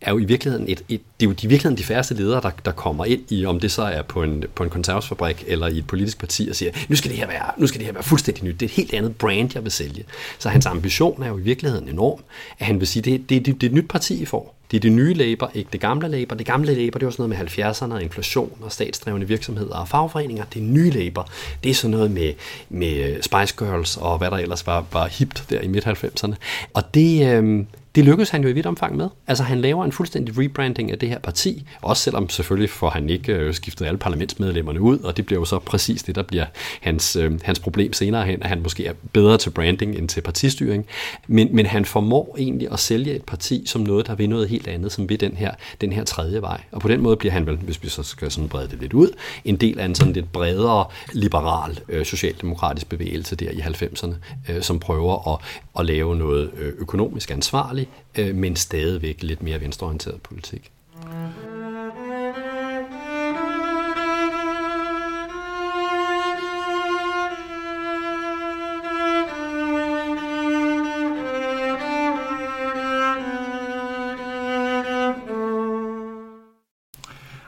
er 0.00 0.10
jo 0.10 0.18
i 0.18 0.24
virkeligheden 0.24 0.68
et, 0.68 0.84
et, 0.88 1.00
det 1.20 1.26
er 1.26 1.30
jo 1.30 1.30
i 1.30 1.46
virkeligheden 1.46 1.78
de 1.78 1.84
færreste 1.84 2.14
ledere, 2.14 2.40
der, 2.40 2.50
der 2.64 2.72
kommer 2.72 3.04
ind 3.04 3.32
i, 3.32 3.46
om 3.46 3.60
det 3.60 3.72
så 3.72 3.82
er 3.82 4.02
på 4.02 4.22
en, 4.22 4.44
på 4.54 4.62
en 4.64 4.70
konservesfabrik 4.70 5.44
eller 5.46 5.66
i 5.66 5.78
et 5.78 5.86
politisk 5.86 6.18
parti 6.18 6.48
og 6.50 6.56
siger, 6.56 6.72
nu 6.88 6.96
skal 6.96 7.10
det 7.10 7.18
her 7.18 7.26
være, 7.26 7.50
nu 7.56 7.66
skal 7.66 7.78
det 7.78 7.86
her 7.86 7.92
være 7.92 8.02
fuldstændig 8.02 8.44
nyt. 8.44 8.60
Det 8.60 8.66
er 8.66 8.70
et 8.70 8.76
helt 8.76 8.94
andet 8.94 9.16
brand, 9.16 9.50
jeg 9.54 9.62
vil 9.62 9.72
sælge. 9.72 10.04
Så 10.38 10.48
hans 10.48 10.66
ambition 10.66 11.22
er 11.22 11.28
jo 11.28 11.38
i 11.38 11.42
virkeligheden 11.42 11.88
enorm, 11.88 12.20
at 12.58 12.66
han 12.66 12.80
vil 12.80 12.88
sige, 12.88 13.02
det, 13.02 13.30
det, 13.30 13.46
det, 13.46 13.60
det 13.60 13.62
er 13.62 13.70
et 13.70 13.74
nyt 13.74 13.88
parti, 13.88 14.22
I 14.22 14.24
får. 14.24 14.56
Det 14.70 14.76
er 14.76 14.80
det 14.80 14.92
nye 14.92 15.14
Labour, 15.14 15.50
ikke 15.54 15.68
det 15.72 15.80
gamle 15.80 16.08
Labour. 16.08 16.36
Det 16.36 16.46
gamle 16.46 16.74
Labour, 16.74 16.98
det 16.98 17.06
var 17.06 17.12
sådan 17.12 17.28
noget 17.28 17.56
med 17.56 17.64
70'erne 17.64 17.92
og 17.92 18.02
inflation 18.02 18.52
og 18.60 18.72
statsdrevne 18.72 19.28
virksomheder 19.28 19.74
og 19.74 19.88
fagforeninger. 19.88 20.44
Det 20.54 20.62
nye 20.62 20.90
Labour, 20.90 21.28
det 21.64 21.70
er 21.70 21.74
sådan 21.74 21.90
noget 21.90 22.10
med, 22.10 22.32
med 22.68 23.22
Spice 23.22 23.54
Girls 23.58 23.96
og 23.96 24.18
hvad 24.18 24.30
der 24.30 24.36
ellers 24.36 24.66
var, 24.66 24.86
var 24.92 25.06
hipt 25.06 25.44
der 25.50 25.60
i 25.60 25.68
midt-90'erne. 25.68 26.34
Og 26.74 26.94
det, 26.94 27.36
øh, 27.36 27.64
det 27.94 28.04
lykkedes 28.04 28.30
han 28.30 28.42
jo 28.42 28.48
i 28.48 28.52
vidt 28.52 28.66
omfang 28.66 28.96
med. 28.96 29.08
Altså 29.26 29.44
han 29.44 29.60
laver 29.60 29.84
en 29.84 29.92
fuldstændig 29.92 30.38
rebranding 30.38 30.90
af 30.92 30.98
det 30.98 31.08
her 31.08 31.18
parti, 31.18 31.66
også 31.82 32.02
selvom 32.02 32.28
selvfølgelig 32.28 32.70
får 32.70 32.90
han 32.90 33.10
ikke 33.10 33.32
øh, 33.32 33.54
skiftet 33.54 33.86
alle 33.86 33.98
parlamentsmedlemmerne 33.98 34.80
ud, 34.80 34.98
og 34.98 35.16
det 35.16 35.26
bliver 35.26 35.40
jo 35.40 35.44
så 35.44 35.58
præcis 35.58 36.02
det, 36.02 36.14
der 36.14 36.22
bliver 36.22 36.46
hans, 36.80 37.16
øh, 37.16 37.40
hans 37.42 37.58
problem 37.58 37.92
senere 37.92 38.26
hen, 38.26 38.42
at 38.42 38.48
han 38.48 38.62
måske 38.62 38.86
er 38.86 38.92
bedre 39.12 39.38
til 39.38 39.50
branding 39.50 39.96
end 39.96 40.08
til 40.08 40.20
partistyring. 40.20 40.86
Men, 41.26 41.48
men 41.52 41.66
han 41.66 41.84
formår 41.84 42.36
egentlig 42.38 42.72
at 42.72 42.78
sælge 42.78 43.14
et 43.14 43.24
parti 43.24 43.62
som 43.66 43.80
noget, 43.80 44.06
der 44.06 44.14
vil 44.14 44.28
noget 44.28 44.48
helt 44.48 44.68
andet, 44.68 44.92
som 44.92 45.08
vil 45.08 45.20
den 45.20 45.32
her, 45.36 45.50
den 45.80 45.92
her 45.92 46.04
tredje 46.04 46.42
vej. 46.42 46.60
Og 46.72 46.80
på 46.80 46.88
den 46.88 47.00
måde 47.00 47.16
bliver 47.16 47.32
han 47.32 47.46
vel, 47.46 47.56
hvis 47.56 47.82
vi 47.82 47.88
så 47.88 48.02
skal 48.02 48.30
sådan 48.30 48.48
brede 48.48 48.68
det 48.68 48.80
lidt 48.80 48.92
ud, 48.92 49.08
en 49.44 49.56
del 49.56 49.78
af 49.78 49.84
en 49.84 49.94
sådan 49.94 50.12
lidt 50.12 50.32
bredere 50.32 50.84
liberal 51.12 51.78
øh, 51.88 52.04
socialdemokratisk 52.06 52.88
bevægelse 52.88 53.36
der 53.36 53.50
i 53.50 53.58
90'erne, 53.58 54.14
øh, 54.48 54.62
som 54.62 54.80
prøver 54.80 55.34
at, 55.34 55.40
at 55.78 55.86
lave 55.86 56.16
noget 56.16 56.50
øh, 56.58 56.72
økonomisk 56.78 57.30
ansvarligt, 57.30 57.79
ansvarlig, 57.80 57.88
øh, 58.18 58.34
men 58.34 58.56
stadigvæk 58.56 59.22
lidt 59.22 59.42
mere 59.42 59.60
venstreorienteret 59.60 60.22
politik. 60.22 60.72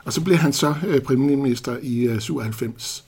Og 0.05 0.13
så 0.13 0.21
bliver 0.21 0.37
han 0.37 0.53
så 0.53 0.75
øh, 0.87 1.01
premierminister 1.01 1.77
i 1.81 1.99
øh, 1.99 2.21
97. 2.21 3.05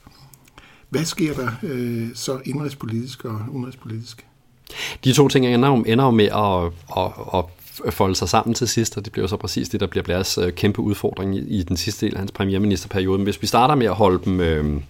Hvad 0.88 1.04
sker 1.04 1.34
der 1.34 1.50
øh, 1.62 2.08
så 2.14 2.40
indrigspolitisk 2.44 3.24
og 3.24 3.40
udenrigspolitisk? 3.50 4.26
De 5.04 5.12
to 5.12 5.28
ting 5.28 5.46
ender 5.46 5.68
jo, 5.68 5.74
ender 5.86 6.04
jo 6.04 6.10
med 6.10 6.24
at, 6.24 6.72
at, 6.96 7.44
at 7.86 7.94
folde 7.94 8.14
sig 8.14 8.28
sammen 8.28 8.54
til 8.54 8.68
sidst, 8.68 8.96
og 8.96 9.04
det 9.04 9.12
bliver 9.12 9.26
så 9.26 9.36
præcis 9.36 9.68
det, 9.68 9.80
der 9.80 9.86
bliver 9.86 10.04
Blairs 10.04 10.38
øh, 10.38 10.52
kæmpe 10.52 10.80
udfordring 10.80 11.36
i, 11.36 11.38
i 11.38 11.62
den 11.62 11.76
sidste 11.76 12.06
del 12.06 12.14
af 12.14 12.18
hans 12.18 12.32
premierministerperiode. 12.32 13.18
Men 13.18 13.24
hvis 13.24 13.42
vi 13.42 13.46
starter 13.46 13.74
med 13.74 13.86
at 13.86 13.94
holde 13.94 14.24
dem... 14.24 14.40
Øh, 14.40 14.80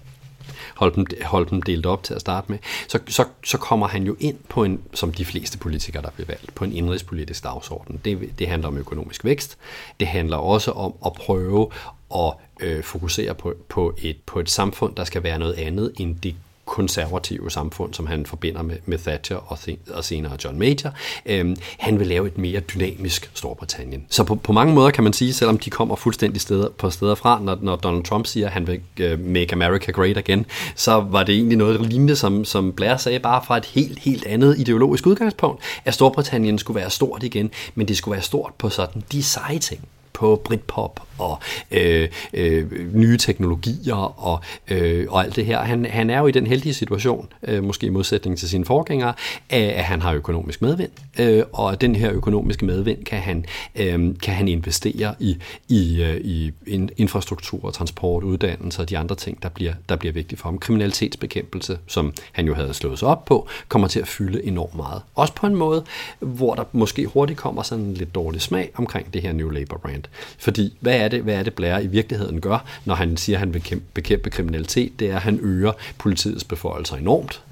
holde 0.76 0.94
dem, 0.94 1.06
holde 1.24 1.50
dem 1.50 1.62
delt 1.62 1.86
op 1.86 2.02
til 2.02 2.14
at 2.14 2.20
starte 2.20 2.52
med, 2.52 2.58
så, 2.88 2.98
så, 3.08 3.24
så 3.44 3.58
kommer 3.58 3.88
han 3.88 4.02
jo 4.02 4.16
ind 4.20 4.36
på 4.48 4.64
en, 4.64 4.80
som 4.94 5.12
de 5.12 5.24
fleste 5.24 5.58
politikere, 5.58 6.02
der 6.02 6.10
bliver 6.10 6.26
valgt, 6.26 6.54
på 6.54 6.64
en 6.64 6.72
indrigspolitisk 6.72 7.44
dagsorden. 7.44 8.00
Det, 8.04 8.38
det 8.38 8.48
handler 8.48 8.68
om 8.68 8.78
økonomisk 8.78 9.24
vækst. 9.24 9.58
Det 10.00 10.08
handler 10.08 10.36
også 10.36 10.70
om 10.70 10.94
at 11.06 11.12
prøve 11.12 11.68
at 12.14 12.32
øh, 12.60 12.82
fokusere 12.82 13.34
på, 13.34 13.54
på, 13.68 13.94
et, 14.02 14.16
på 14.26 14.40
et 14.40 14.50
samfund, 14.50 14.94
der 14.94 15.04
skal 15.04 15.22
være 15.22 15.38
noget 15.38 15.54
andet 15.54 15.92
end 15.98 16.16
det 16.22 16.34
konservative 16.66 17.50
samfund, 17.50 17.94
som 17.94 18.06
han 18.06 18.26
forbinder 18.26 18.62
med, 18.62 18.76
med 18.87 18.99
Thatcher 18.99 19.37
og, 19.37 19.58
og 19.90 20.04
senere 20.04 20.37
John 20.44 20.58
Major. 20.58 20.94
Øhm, 21.26 21.56
han 21.78 21.99
vil 21.99 22.06
lave 22.06 22.26
et 22.26 22.38
mere 22.38 22.61
dynamisk 22.61 23.30
Storbritannien. 23.35 24.06
Så 24.08 24.25
på, 24.25 24.35
på 24.35 24.52
mange 24.52 24.75
måder 24.75 24.90
kan 24.90 25.04
man 25.04 25.12
sige, 25.12 25.32
selvom 25.32 25.58
de 25.58 25.70
kommer 25.70 25.96
fuldstændig 25.96 26.40
steder, 26.40 26.68
på 26.68 26.90
steder 26.90 27.14
fra, 27.14 27.40
når, 27.42 27.58
når 27.62 27.76
Donald 27.76 28.04
Trump 28.04 28.26
siger, 28.26 28.46
at 28.46 28.52
han 28.52 28.66
vil 28.66 28.80
øh, 29.00 29.20
make 29.20 29.52
America 29.52 29.92
great 29.92 30.16
again, 30.16 30.46
så 30.75 31.00
var 31.00 31.23
det 31.23 31.35
egentlig 31.35 31.58
noget 31.58 31.87
lignende, 31.87 32.16
som, 32.16 32.44
som 32.44 32.73
Blair 32.73 32.96
sagde, 32.96 33.18
bare 33.18 33.42
fra 33.46 33.56
et 33.56 33.64
helt, 33.64 33.99
helt 33.99 34.26
andet 34.26 34.58
ideologisk 34.58 35.06
udgangspunkt, 35.06 35.62
at 35.85 35.94
Storbritannien 35.94 36.58
skulle 36.58 36.80
være 36.80 36.90
stort 36.90 37.23
igen, 37.23 37.50
men 37.75 37.88
det 37.88 37.96
skulle 37.96 38.12
være 38.12 38.23
stort 38.23 38.52
på 38.58 38.68
sådan 38.68 39.02
de 39.12 39.23
seje 39.23 39.58
ting 39.58 39.88
på 40.16 40.42
Britpop 40.44 41.00
og 41.18 41.38
øh, 41.70 42.08
øh, 42.35 42.94
nye 42.94 43.18
teknologier 43.18 43.94
og, 43.94 44.40
øh, 44.68 45.06
og 45.08 45.25
alt 45.25 45.37
det 45.37 45.46
her. 45.46 45.61
Han, 45.61 45.85
han 45.85 46.11
er 46.11 46.18
jo 46.18 46.26
i 46.26 46.30
den 46.32 46.46
heldige 46.46 46.75
situation, 46.75 47.28
øh, 47.42 47.64
måske 47.64 47.87
i 47.87 47.90
modsætning 47.90 48.38
til 48.38 48.49
sine 48.49 48.64
forgængere, 48.64 49.14
at 49.49 49.85
han 49.85 50.02
har 50.02 50.12
økonomisk 50.12 50.62
medvind, 50.62 50.90
øh, 51.18 51.42
og 51.52 51.80
den 51.80 51.96
her 51.96 52.12
økonomiske 52.12 52.64
medvind 52.64 53.04
kan 53.04 53.18
han, 53.18 53.44
øh, 53.76 54.14
kan 54.23 54.35
han 54.35 54.49
investere 54.49 55.14
i, 55.20 55.37
i, 55.68 56.02
øh, 56.02 56.20
i 56.20 56.52
infrastruktur, 56.96 57.70
transport, 57.70 58.25
uddannelse 58.25 58.82
og 58.82 58.90
de 58.90 58.99
andre 58.99 59.16
ting, 59.16 59.42
der 59.42 59.49
bliver, 59.49 59.73
der 59.88 59.96
bliver 59.96 60.12
vigtige 60.12 60.38
for 60.38 60.49
ham. 60.49 60.58
Kriminalitetsbekæmpelse, 60.58 61.78
som 61.87 62.12
han 62.32 62.46
jo 62.46 62.54
havde 62.54 62.75
slået 62.75 62.99
sig 62.99 63.08
op 63.08 63.25
på, 63.25 63.49
kommer 63.68 63.88
til 63.88 64.00
at 64.00 64.08
fylde 64.08 64.44
enormt 64.44 64.75
meget. 64.75 65.02
Også 65.14 65.35
på 65.35 65.46
en 65.46 65.54
måde, 65.54 65.85
hvor 66.18 66.54
der 66.54 66.64
måske 66.73 67.06
hurtigt 67.06 67.38
kommer 67.38 67.62
sådan 67.62 67.85
en 67.85 67.94
lidt 67.94 68.14
dårlig 68.14 68.40
smag 68.40 68.70
omkring 68.75 69.14
det 69.14 69.23
her 69.23 69.32
New 69.32 69.50
Labour 69.50 69.78
brand. 69.78 70.02
Fordi 70.38 70.76
hvad 70.80 70.96
er 70.96 71.08
det, 71.08 71.22
hvad 71.22 71.34
er 71.34 71.42
det 71.42 71.54
Blair 71.54 71.78
i 71.78 71.86
virkeligheden 71.86 72.40
gør, 72.40 72.66
når 72.84 72.94
han 72.94 73.16
siger, 73.16 73.36
at 73.36 73.40
han 73.40 73.54
vil 73.54 73.80
bekæmpe 73.94 74.30
kriminalitet? 74.30 75.00
Det 75.00 75.10
er, 75.10 75.16
at 75.16 75.22
han 75.22 75.38
øger 75.42 75.72
politiets 75.98 76.44
beføjelser 76.44 76.96
enormt. 76.96 77.42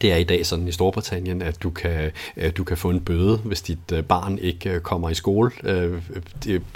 Det 0.00 0.12
er 0.12 0.16
i 0.16 0.24
dag 0.24 0.46
sådan 0.46 0.68
i 0.68 0.72
Storbritannien, 0.72 1.42
at 1.42 1.62
du 1.62 1.70
kan, 1.70 2.10
øh, 2.36 2.52
du 2.56 2.64
kan 2.64 2.76
få 2.76 2.90
en 2.90 3.00
bøde, 3.00 3.36
hvis 3.36 3.62
dit 3.62 3.92
øh, 3.92 4.04
barn 4.04 4.38
ikke 4.38 4.70
øh, 4.70 4.80
kommer 4.80 5.10
i 5.10 5.14
skole 5.14 5.50
øh, 5.64 6.02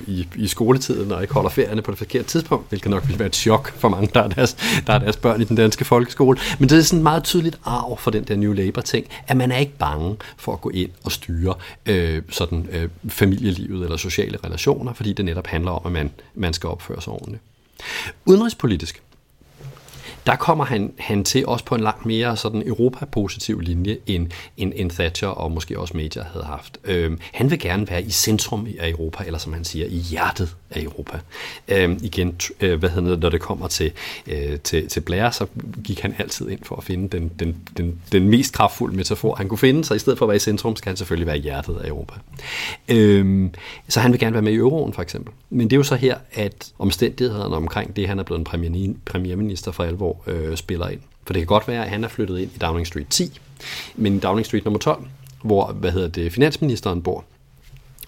i, 0.06 0.28
i 0.36 0.46
skoletiden 0.46 1.12
og 1.12 1.22
ikke 1.22 1.34
holder 1.34 1.50
ferierne 1.50 1.82
på 1.82 1.90
det 1.90 1.98
forkerte 1.98 2.28
tidspunkt, 2.28 2.68
hvilket 2.68 2.90
nok 2.90 3.08
vil 3.08 3.18
være 3.18 3.28
et 3.28 3.36
chok 3.36 3.72
for 3.72 3.88
mange, 3.88 4.08
der 4.14 4.22
er, 4.22 4.28
deres, 4.28 4.56
der 4.86 4.92
er 4.92 4.98
deres 4.98 5.16
børn 5.16 5.40
i 5.40 5.44
den 5.44 5.56
danske 5.56 5.84
folkeskole. 5.84 6.38
Men 6.58 6.68
det 6.68 6.78
er 6.78 6.82
sådan 6.82 7.02
meget 7.02 7.24
tydeligt 7.24 7.58
arv 7.64 7.98
for 7.98 8.10
den 8.10 8.24
der 8.24 8.36
New 8.36 8.52
Labour-ting, 8.52 9.06
at 9.26 9.36
man 9.36 9.52
er 9.52 9.56
ikke 9.56 9.78
bange 9.78 10.16
for 10.36 10.52
at 10.52 10.60
gå 10.60 10.70
ind 10.70 10.90
og 11.04 11.12
styre 11.12 11.54
øh, 11.86 12.22
sådan, 12.30 12.68
øh, 12.72 12.88
familielivet 13.08 13.84
eller 13.84 13.96
sociale 13.96 14.38
relationer, 14.44 14.92
fordi 14.92 15.12
det 15.12 15.24
netop 15.24 15.46
handler 15.46 15.70
om, 15.70 15.86
at 15.86 15.92
man, 15.92 16.10
man 16.34 16.52
skal 16.52 16.68
opføre 16.68 17.02
sig 17.02 17.12
ordentligt. 17.12 17.42
Udenrigspolitisk, 18.24 19.02
der 20.26 20.36
kommer 20.36 20.64
han, 20.64 20.92
han 20.98 21.24
til 21.24 21.46
også 21.46 21.64
på 21.64 21.74
en 21.74 21.80
langt 21.80 22.06
mere 22.06 22.36
sådan 22.36 22.62
europapositiv 22.66 23.60
linje, 23.60 23.98
end, 24.06 24.30
end, 24.56 24.72
end 24.76 24.90
Thatcher 24.90 25.28
og 25.28 25.52
måske 25.52 25.78
også 25.78 25.96
Major 25.96 26.22
havde 26.32 26.44
haft. 26.44 26.78
Øhm, 26.84 27.18
han 27.32 27.50
vil 27.50 27.58
gerne 27.58 27.90
være 27.90 28.02
i 28.02 28.10
centrum 28.10 28.66
af 28.78 28.90
Europa, 28.90 29.24
eller 29.24 29.38
som 29.38 29.52
han 29.52 29.64
siger, 29.64 29.86
i 29.86 29.98
hjertet 29.98 30.56
af 30.70 30.82
Europa. 30.82 31.18
Øhm, 31.68 31.98
igen, 32.02 32.36
øh, 32.60 32.78
hvad 32.78 32.90
hedder 32.90 33.10
det, 33.10 33.20
når 33.20 33.28
det 33.28 33.40
kommer 33.40 33.68
til, 33.68 33.92
øh, 34.26 34.58
til, 34.58 34.88
til 34.88 35.00
Blair, 35.00 35.30
så 35.30 35.46
gik 35.84 36.00
han 36.00 36.14
altid 36.18 36.48
ind 36.48 36.60
for 36.62 36.76
at 36.76 36.84
finde 36.84 37.08
den, 37.08 37.30
den, 37.38 37.56
den, 37.76 38.00
den 38.12 38.28
mest 38.28 38.54
kraftfulde 38.54 38.96
metafor, 38.96 39.34
han 39.34 39.48
kunne 39.48 39.58
finde, 39.58 39.84
så 39.84 39.94
i 39.94 39.98
stedet 39.98 40.18
for 40.18 40.26
at 40.26 40.28
være 40.28 40.36
i 40.36 40.40
centrum, 40.40 40.76
skal 40.76 40.90
han 40.90 40.96
selvfølgelig 40.96 41.26
være 41.26 41.38
i 41.38 41.40
hjertet 41.40 41.76
af 41.84 41.88
Europa. 41.88 42.14
Øhm, 42.88 43.54
så 43.88 44.00
han 44.00 44.12
vil 44.12 44.20
gerne 44.20 44.34
være 44.34 44.42
med 44.42 44.52
i 44.52 44.56
euroen, 44.56 44.92
for 44.92 45.02
eksempel. 45.02 45.32
Men 45.50 45.70
det 45.70 45.72
er 45.72 45.78
jo 45.78 45.82
så 45.82 45.96
her, 45.96 46.16
at 46.32 46.72
omstændighederne 46.78 47.56
omkring 47.56 47.96
det, 47.96 48.08
han 48.08 48.18
er 48.18 48.22
blevet 48.22 48.38
en 48.38 48.98
premierminister 49.04 49.72
for 49.72 49.84
alvor, 49.84 50.13
øh, 50.26 50.56
spiller 50.56 50.88
ind. 50.88 51.00
For 51.26 51.32
det 51.32 51.40
kan 51.40 51.46
godt 51.46 51.68
være, 51.68 51.84
at 51.84 51.90
han 51.90 52.04
er 52.04 52.08
flyttet 52.08 52.38
ind 52.38 52.50
i 52.54 52.58
Downing 52.58 52.86
Street 52.86 53.08
10, 53.10 53.40
men 53.96 54.16
i 54.16 54.18
Downing 54.18 54.46
Street 54.46 54.64
nummer 54.64 54.78
12, 54.78 55.06
hvor 55.42 55.72
hvad 55.72 55.92
hedder 55.92 56.08
det, 56.08 56.32
finansministeren 56.32 57.02
bor, 57.02 57.24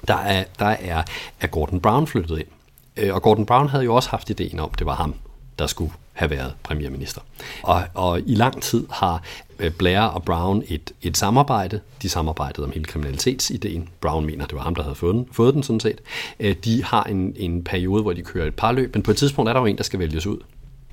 der 0.09 0.17
er, 0.17 0.45
der 0.59 0.67
er, 0.67 1.03
er 1.41 1.47
Gordon 1.47 1.81
Brown 1.81 2.07
flyttet 2.07 2.39
ind. 2.39 2.49
Øh, 2.97 3.15
og 3.15 3.23
Gordon 3.23 3.47
Brown 3.47 3.69
havde 3.69 3.85
jo 3.85 3.95
også 3.95 4.11
haft 4.11 4.31
ideen 4.31 4.61
om, 4.61 4.71
det 4.71 4.87
var 4.87 4.95
ham, 4.95 5.15
der 5.59 5.67
skulle 5.67 5.93
have 6.13 6.31
været 6.31 6.55
premierminister. 6.63 7.21
Og, 7.63 7.83
og 7.95 8.21
i 8.21 8.35
lang 8.35 8.63
tid 8.63 8.87
har 8.91 9.23
øh, 9.59 9.71
Blair 9.71 10.01
og 10.01 10.23
Brown 10.23 10.63
et, 10.69 10.93
et 11.03 11.17
samarbejde. 11.17 11.81
De 12.03 12.09
samarbejdede 12.09 12.67
om 12.67 12.73
hele 12.73 12.85
kriminalitetsideen. 12.85 13.89
Brown 14.01 14.27
mener, 14.27 14.47
det 14.47 14.55
var 14.55 14.63
ham, 14.63 14.75
der 14.75 14.83
havde 14.83 14.95
fået 14.95 15.15
den, 15.15 15.29
fået 15.33 15.55
den 15.55 15.63
sådan 15.63 15.81
set. 15.81 16.01
Øh, 16.41 16.55
de 16.65 16.85
har 16.85 17.05
en, 17.05 17.33
en 17.37 17.65
periode, 17.65 18.03
hvor 18.03 18.13
de 18.13 18.23
kører 18.23 18.47
et 18.47 18.55
par 18.55 18.73
løb, 18.73 18.95
men 18.95 19.03
på 19.03 19.11
et 19.11 19.17
tidspunkt 19.17 19.49
er 19.49 19.53
der 19.53 19.61
jo 19.61 19.67
en, 19.67 19.77
der 19.77 19.83
skal 19.83 19.99
vælges 19.99 20.27
ud. 20.27 20.39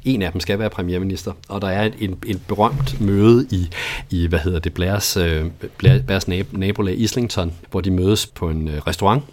En 0.05 0.21
af 0.21 0.31
dem 0.31 0.41
skal 0.41 0.59
være 0.59 0.69
premierminister, 0.69 1.33
og 1.47 1.61
der 1.61 1.67
er 1.67 1.85
et, 1.85 2.17
et, 2.25 2.41
berømt 2.47 3.01
møde 3.01 3.47
i, 3.51 3.69
i 4.09 4.27
hvad 4.27 4.39
hedder 4.39 4.59
det, 4.59 4.73
Blairs, 4.73 5.17
øh, 5.17 5.45
Blairs 5.77 6.27
nabolag 6.51 6.99
Islington, 6.99 7.53
hvor 7.71 7.81
de 7.81 7.91
mødes 7.91 8.25
på 8.25 8.49
en 8.49 8.67
øh, 8.67 8.77
restaurant, 8.87 9.23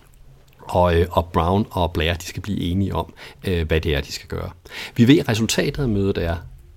og, 0.58 1.00
øh, 1.00 1.06
og 1.10 1.28
Brown 1.32 1.66
og 1.70 1.92
Blair 1.92 2.14
de 2.14 2.24
skal 2.24 2.42
blive 2.42 2.60
enige 2.60 2.94
om, 2.94 3.12
øh, 3.44 3.66
hvad 3.66 3.80
det 3.80 3.94
er, 3.94 4.00
de 4.00 4.12
skal 4.12 4.28
gøre. 4.28 4.50
Vi 4.96 5.08
ved, 5.08 5.18
at 5.18 5.28
resultatet 5.28 5.82
af 5.82 5.88
mødet 5.88 6.18
er, 6.18 6.36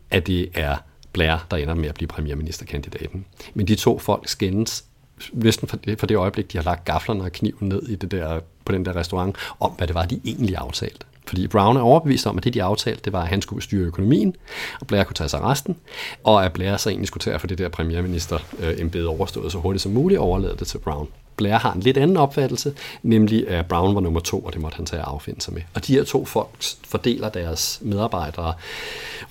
at 0.10 0.28
det 0.28 0.50
er 0.54 0.76
Blair, 1.14 1.46
der 1.52 1.58
ender 1.58 1.74
med 1.74 1.90
at 1.90 1.96
blive 1.96 2.08
premierministerkandidaten. 2.08 3.26
Men 3.54 3.68
de 3.68 3.76
to 3.76 4.00
folk 4.00 4.28
skændes 4.28 4.86
næsten 5.34 5.68
for 5.68 5.78
det, 5.78 6.00
for 6.00 6.08
det 6.08 6.18
øjeblik, 6.18 6.52
de 6.52 6.58
har 6.58 6.64
lagt 6.64 6.86
gaflerne 6.86 7.24
og 7.24 7.32
kniven 7.32 7.70
ned 7.70 7.84
i 7.88 7.96
det 7.96 8.12
der, 8.12 8.40
på 8.66 8.72
den 8.72 8.86
der 8.86 8.96
restaurant, 8.96 9.36
om 9.60 9.72
hvad 9.72 9.88
det 9.88 9.96
var, 9.96 10.06
de 10.06 10.22
egentlig 10.26 10.56
aftalte. 10.56 11.06
Fordi 11.28 11.48
Brown 11.48 11.78
er 11.78 11.82
overbevist 11.82 12.28
om, 12.28 12.38
at 12.38 12.44
det, 12.44 12.54
de 12.54 12.64
aftalte, 12.64 13.02
det 13.06 13.14
var, 13.14 13.22
at 13.22 13.28
han 13.28 13.42
skulle 13.42 13.64
styre 13.64 13.86
økonomien, 13.86 14.36
og 14.82 14.88
Blair 14.88 15.04
kunne 15.04 15.14
tage 15.14 15.30
sig 15.30 15.42
resten, 15.42 15.76
og 16.24 16.46
at 16.46 16.54
Blair 16.54 16.78
så 16.78 16.90
egentlig 16.90 17.08
skulle 17.08 17.22
tage 17.22 17.40
for 17.40 17.48
det 17.48 17.58
der 17.58 17.70
premierminister 17.70 18.40
embede 18.78 19.08
overstået 19.08 19.52
så 19.52 19.58
hurtigt 19.58 19.82
som 19.82 19.92
muligt, 19.92 20.20
og 20.20 20.28
overlade 20.28 20.56
det 20.60 20.68
til 20.68 20.78
Brown. 20.78 21.08
Blair 21.36 21.54
har 21.54 21.74
en 21.74 21.80
lidt 21.80 21.98
anden 21.98 22.18
opfattelse, 22.18 22.74
nemlig 23.04 23.48
at 23.48 23.66
Brown 23.66 23.96
var 23.96 24.02
nummer 24.02 24.20
to, 24.20 24.40
og 24.40 24.54
det 24.54 24.62
måtte 24.62 24.76
han 24.76 24.86
tage 24.86 25.02
at 25.02 25.08
affinde 25.08 25.42
sig 25.42 25.54
med. 25.54 25.62
Og 25.74 25.88
de 25.88 25.94
her 25.94 26.04
to 26.04 26.26
folk 26.26 26.64
fordeler 26.88 27.30
deres 27.30 27.80
medarbejdere 27.82 28.54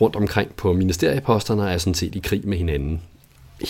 rundt 0.00 0.16
omkring 0.16 0.54
på 0.54 0.72
ministerieposterne, 0.72 1.62
og 1.62 1.72
er 1.72 1.78
sådan 1.78 1.94
set 1.94 2.14
i 2.14 2.18
krig 2.18 2.48
med 2.48 2.58
hinanden 2.58 3.02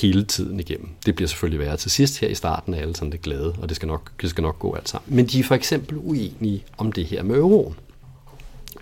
hele 0.01 0.25
tiden 0.25 0.61
igennem. 0.61 0.89
Det 1.07 1.15
bliver 1.15 1.29
selvfølgelig 1.29 1.67
værre 1.67 1.77
til 1.77 1.91
sidst 1.91 2.21
her 2.21 2.29
i 2.29 2.35
starten, 2.35 2.75
er 2.75 2.79
alle 2.79 2.97
sådan 2.97 3.13
det 3.13 3.23
glade, 3.23 3.55
og 3.63 3.69
det 3.69 3.77
skal, 3.77 3.89
nok, 3.89 4.11
det 4.23 4.31
skal 4.31 4.43
nok 4.43 4.59
gå 4.59 4.75
alt 4.75 4.89
sammen. 4.89 5.17
Men 5.17 5.27
de 5.27 5.41
er 5.41 5.45
for 5.45 5.55
eksempel 5.55 5.99
uenige 5.99 6.65
om 6.79 6.93
det 6.93 7.05
her 7.05 7.23
med 7.23 7.37
euroen 7.37 7.75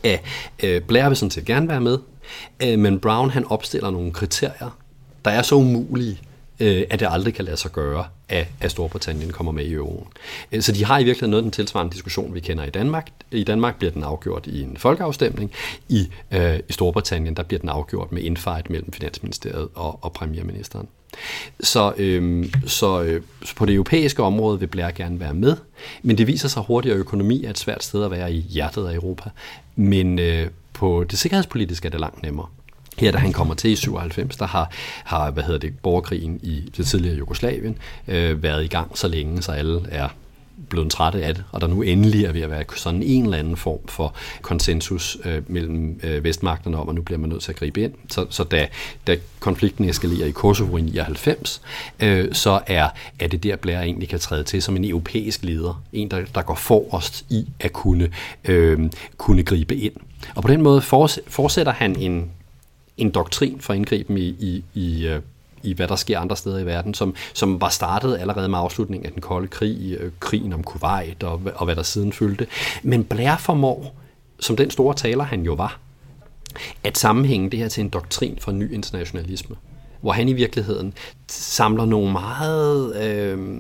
øh, 0.05 0.81
Blair 0.81 1.09
vil 1.09 1.17
sådan 1.17 1.31
set 1.31 1.45
gerne 1.45 1.69
være 1.69 1.81
med, 1.81 1.99
øh, 2.63 2.79
men 2.79 3.01
Brown 3.01 3.31
han 3.31 3.45
opstiller 3.45 3.91
nogle 3.91 4.13
kriterier, 4.13 4.79
der 5.25 5.31
er 5.31 5.43
så 5.43 5.55
umulige, 5.55 6.21
øh, 6.61 6.85
at 6.91 7.01
det 7.01 7.09
aldrig 7.11 7.35
kan 7.35 7.45
lade 7.45 7.57
sig 7.57 7.73
gøre, 7.73 8.05
at, 8.29 8.49
at 8.61 8.71
Storbritannien 8.71 9.31
kommer 9.31 9.53
med 9.53 9.65
i 9.65 9.73
euroen. 9.73 10.07
Øh, 10.53 10.63
så 10.63 10.73
de 10.73 10.85
har 10.85 10.99
i 10.99 11.05
virkeligheden 11.05 11.31
noget 11.31 11.45
den 11.45 11.51
tilsvarende 11.51 11.93
diskussion, 11.93 12.35
vi 12.35 12.41
kender 12.41 12.65
i 12.65 12.71
Danmark. 12.71 13.11
I 13.31 13.45
Danmark 13.45 13.79
bliver 13.79 13.93
den 13.93 14.03
afgjort 14.03 14.47
i 14.47 14.63
en 14.63 14.77
folkeafstemning. 14.77 15.51
I, 15.89 16.09
øh, 16.31 16.59
i 16.69 16.73
Storbritannien 16.73 17.37
der 17.37 17.43
bliver 17.43 17.61
den 17.61 17.69
afgjort 17.69 18.13
med 18.13 18.23
infight 18.23 18.71
mellem 18.71 18.93
Finansministeriet 18.93 19.69
og, 19.75 19.99
og 20.05 20.13
Premierministeren. 20.13 20.89
Så, 21.61 21.93
øh, 21.97 22.47
så, 22.67 23.03
øh, 23.03 23.23
så 23.45 23.55
på 23.55 23.67
det 23.67 23.75
europæiske 23.75 24.23
område 24.23 24.61
vil 24.61 24.67
Blair 24.67 24.91
gerne 24.91 25.21
være 25.21 25.35
med, 25.35 25.57
men 26.03 26.19
det 26.19 26.27
viser 26.27 26.49
sig 26.49 26.63
hurtigt, 26.63 26.95
at 26.95 26.99
økonomi 26.99 27.45
er 27.45 27.51
et 27.51 27.59
svært 27.59 27.85
sted 27.85 28.05
at 28.05 28.11
være 28.11 28.33
i 28.33 28.41
hjertet 28.41 28.87
af 28.87 28.95
Europa. 28.95 29.31
Men 29.77 30.19
øh, 30.19 30.47
på 30.73 31.05
det 31.11 31.19
sikkerhedspolitiske 31.19 31.87
er 31.87 31.91
det 31.91 32.01
langt 32.01 32.23
nemmere. 32.23 32.47
Her, 33.01 33.13
da 33.13 33.19
han 33.19 33.33
kommer 33.33 33.55
til 33.55 33.71
i 33.71 33.77
97, 33.77 34.37
der 34.37 34.47
har, 34.47 34.71
har 35.05 35.31
hvad 35.31 35.43
hedder 35.43 35.59
det, 35.59 35.79
borgerkrigen 35.79 36.41
i 36.43 36.73
det 36.77 36.87
tidligere 36.87 37.17
Jugoslavien 37.17 37.79
øh, 38.09 38.43
været 38.43 38.65
i 38.65 38.69
gang 38.69 38.99
så 38.99 39.09
længe, 39.09 39.43
så 39.43 39.53
alle 39.53 39.81
er 39.91 40.09
blevet 40.69 40.91
trætte 40.91 41.25
af 41.25 41.35
det, 41.35 41.45
og 41.53 41.61
der 41.61 41.67
nu 41.67 41.83
endelig 41.83 42.25
er 42.25 42.33
ved 42.33 42.41
at 42.41 42.51
være 42.51 42.65
sådan 42.77 43.03
en 43.03 43.25
eller 43.25 43.39
anden 43.39 43.57
form 43.57 43.79
for 43.89 44.15
konsensus 44.43 45.19
øh, 45.25 45.43
mellem 45.47 46.01
øh, 46.03 46.25
vestmagterne 46.25 46.79
om, 46.79 46.89
at 46.89 46.95
nu 46.95 47.03
bliver 47.03 47.19
man 47.19 47.31
nødt 47.31 47.43
til 47.43 47.53
at 47.53 47.57
gribe 47.57 47.83
ind. 47.83 47.93
Så, 48.09 48.27
så 48.31 48.45
da, 48.45 48.69
da 49.07 49.17
konflikten 49.39 49.85
eskalerer 49.85 50.27
i 50.27 50.31
Kosovo 50.31 50.77
i 50.77 50.81
99, 50.81 51.63
øh, 52.01 52.35
så 52.35 52.61
er, 52.67 52.89
er 53.19 53.29
det 53.29 53.43
der, 53.43 53.57
Blair 53.57 53.79
egentlig 53.79 54.09
kan 54.09 54.19
træde 54.19 54.45
til 54.45 54.63
som 54.63 54.77
en 54.77 54.85
europæisk 54.85 55.45
leder. 55.45 55.83
En, 55.93 56.11
der, 56.11 56.25
der 56.35 56.43
går 56.43 56.55
forrest 56.55 57.25
i 57.29 57.47
at 57.61 57.73
kunne, 57.73 58.11
øh, 58.45 58.91
kunne 59.17 59.43
gribe 59.43 59.77
ind. 59.77 59.95
Og 60.35 60.43
på 60.43 60.49
den 60.49 60.63
måde 60.63 60.83
fortsætter 61.29 61.73
han 61.73 61.97
en, 61.97 62.31
en 63.01 63.11
doktrin 63.11 63.61
for 63.61 63.73
indgriben 63.73 64.19
i, 64.19 64.29
i, 64.29 64.65
i 64.75 65.07
øh, 65.07 65.21
i 65.63 65.73
hvad 65.73 65.89
der 65.89 65.97
sker 65.97 66.19
andre 66.19 66.37
steder 66.37 66.59
i 66.59 66.67
verden, 66.67 66.95
som, 66.95 67.15
som 67.33 67.61
var 67.61 67.69
startet 67.69 68.19
allerede 68.19 68.49
med 68.49 68.59
afslutningen 68.59 69.07
af 69.07 69.13
den 69.13 69.23
kolde 69.23 69.49
krig, 69.49 69.97
øh, 70.01 70.13
krigen 70.21 70.53
om 70.53 70.65
Kuwait 70.65 71.23
og, 71.23 71.41
og 71.55 71.65
hvad 71.65 71.77
der 71.77 71.83
siden 71.83 72.13
fyldte. 72.13 72.47
Men 72.83 73.05
Blair 73.05 73.37
formår, 73.37 73.97
som 74.41 74.57
den 74.57 74.71
store 74.71 74.95
taler 74.95 75.25
han 75.25 75.43
jo 75.43 75.55
var, 75.55 75.79
at 76.85 76.99
sammenhænge 76.99 77.51
det 77.51 77.59
her 77.59 77.69
til 77.69 77.81
en 77.81 77.89
doktrin 77.89 78.39
for 78.41 78.53
ny 78.53 78.73
internationalisme, 78.73 79.57
hvor 80.01 80.13
han 80.13 80.29
i 80.29 80.33
virkeligheden 80.33 80.95
samler 81.29 81.85
nogle 81.85 82.13
meget... 82.13 82.97
Øh, 83.03 83.59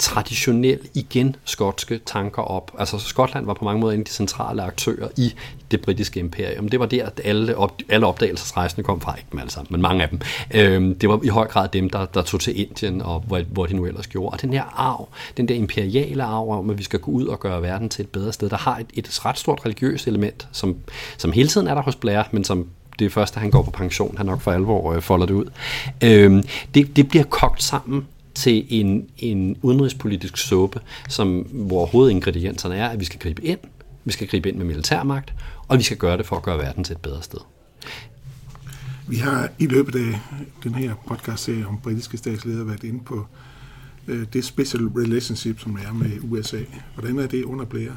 traditionel 0.00 0.78
igen 0.94 1.36
skotske 1.44 2.00
tanker 2.06 2.42
op. 2.42 2.72
Altså 2.78 2.98
Skotland 2.98 3.46
var 3.46 3.54
på 3.54 3.64
mange 3.64 3.80
måder 3.80 3.94
en 3.94 4.00
af 4.00 4.04
de 4.04 4.12
centrale 4.12 4.62
aktører 4.62 5.08
i 5.16 5.34
det 5.70 5.80
britiske 5.80 6.20
imperium. 6.20 6.68
Det 6.68 6.80
var 6.80 6.86
der, 6.86 7.06
at 7.06 7.20
alle, 7.24 7.56
op, 7.56 7.72
alle 7.88 8.06
opdagelsesrejsende 8.06 8.82
kom 8.84 9.00
fra, 9.00 9.14
ikke 9.16 9.28
dem 9.32 9.40
alle 9.40 9.50
sammen, 9.50 9.68
men 9.70 9.82
mange 9.82 10.02
af 10.02 10.08
dem. 10.08 10.20
Øhm, 10.54 10.98
det 10.98 11.08
var 11.08 11.20
i 11.24 11.28
høj 11.28 11.46
grad 11.46 11.68
dem, 11.68 11.90
der, 11.90 12.06
der 12.06 12.22
tog 12.22 12.40
til 12.40 12.60
Indien, 12.60 13.02
og 13.02 13.20
hvor, 13.26 13.40
hvor 13.52 13.66
de 13.66 13.74
nu 13.76 13.86
ellers 13.86 14.06
gjorde. 14.06 14.32
Og 14.32 14.42
den 14.42 14.52
her 14.52 14.64
arv, 14.76 15.08
den 15.36 15.48
der 15.48 15.54
imperiale 15.54 16.24
arv 16.24 16.50
om, 16.50 16.70
at 16.70 16.78
vi 16.78 16.82
skal 16.82 16.98
gå 17.00 17.10
ud 17.10 17.26
og 17.26 17.40
gøre 17.40 17.62
verden 17.62 17.88
til 17.88 18.02
et 18.02 18.08
bedre 18.08 18.32
sted, 18.32 18.50
der 18.50 18.56
har 18.56 18.78
et, 18.78 18.86
et 18.94 19.26
ret 19.26 19.38
stort 19.38 19.60
religiøst 19.64 20.06
element, 20.06 20.48
som, 20.52 20.76
som 21.18 21.32
hele 21.32 21.48
tiden 21.48 21.66
er 21.66 21.74
der 21.74 21.82
hos 21.82 21.96
Blair, 21.96 22.22
men 22.32 22.44
som 22.44 22.66
det 22.98 23.06
er 23.06 23.10
først, 23.10 23.34
da 23.34 23.40
han 23.40 23.50
går 23.50 23.62
på 23.62 23.70
pension, 23.70 24.16
han 24.16 24.26
nok 24.26 24.40
for 24.40 24.52
alvor 24.52 24.92
øh, 24.92 25.02
folder 25.02 25.26
det 25.26 25.34
ud. 25.34 25.44
Øhm, 26.04 26.42
det, 26.74 26.96
det 26.96 27.08
bliver 27.08 27.24
kogt 27.24 27.62
sammen 27.62 28.06
til 28.34 28.66
en, 28.68 29.08
en 29.18 29.56
udenrigspolitisk 29.62 30.36
suppe, 30.36 30.80
som, 31.08 31.38
hvor 31.50 31.86
hovedingredienserne 31.86 32.76
er, 32.76 32.88
at 32.88 33.00
vi 33.00 33.04
skal 33.04 33.20
gribe 33.20 33.44
ind, 33.44 33.58
vi 34.04 34.12
skal 34.12 34.28
gribe 34.28 34.48
ind 34.48 34.56
med 34.56 34.66
militærmagt, 34.66 35.34
og 35.68 35.78
vi 35.78 35.82
skal 35.82 35.96
gøre 35.96 36.16
det 36.18 36.26
for 36.26 36.36
at 36.36 36.42
gøre 36.42 36.58
verden 36.58 36.84
til 36.84 36.92
et 36.92 37.00
bedre 37.00 37.22
sted. 37.22 37.40
Vi 39.08 39.16
har 39.16 39.48
i 39.58 39.66
løbet 39.66 39.94
af 39.94 40.20
den 40.64 40.74
her 40.74 40.94
podcast-serie 41.08 41.66
om 41.66 41.78
britiske 41.82 42.16
statsledere 42.16 42.66
været 42.66 42.84
inde 42.84 43.04
på 43.04 43.26
øh, 44.08 44.26
det 44.32 44.44
special 44.44 44.84
relationship, 44.84 45.60
som 45.60 45.78
er 45.88 45.92
med 45.92 46.10
USA. 46.22 46.58
Hvordan 46.94 47.18
er 47.18 47.26
det 47.26 47.44
under 47.44 47.64
Blair? 47.64 47.90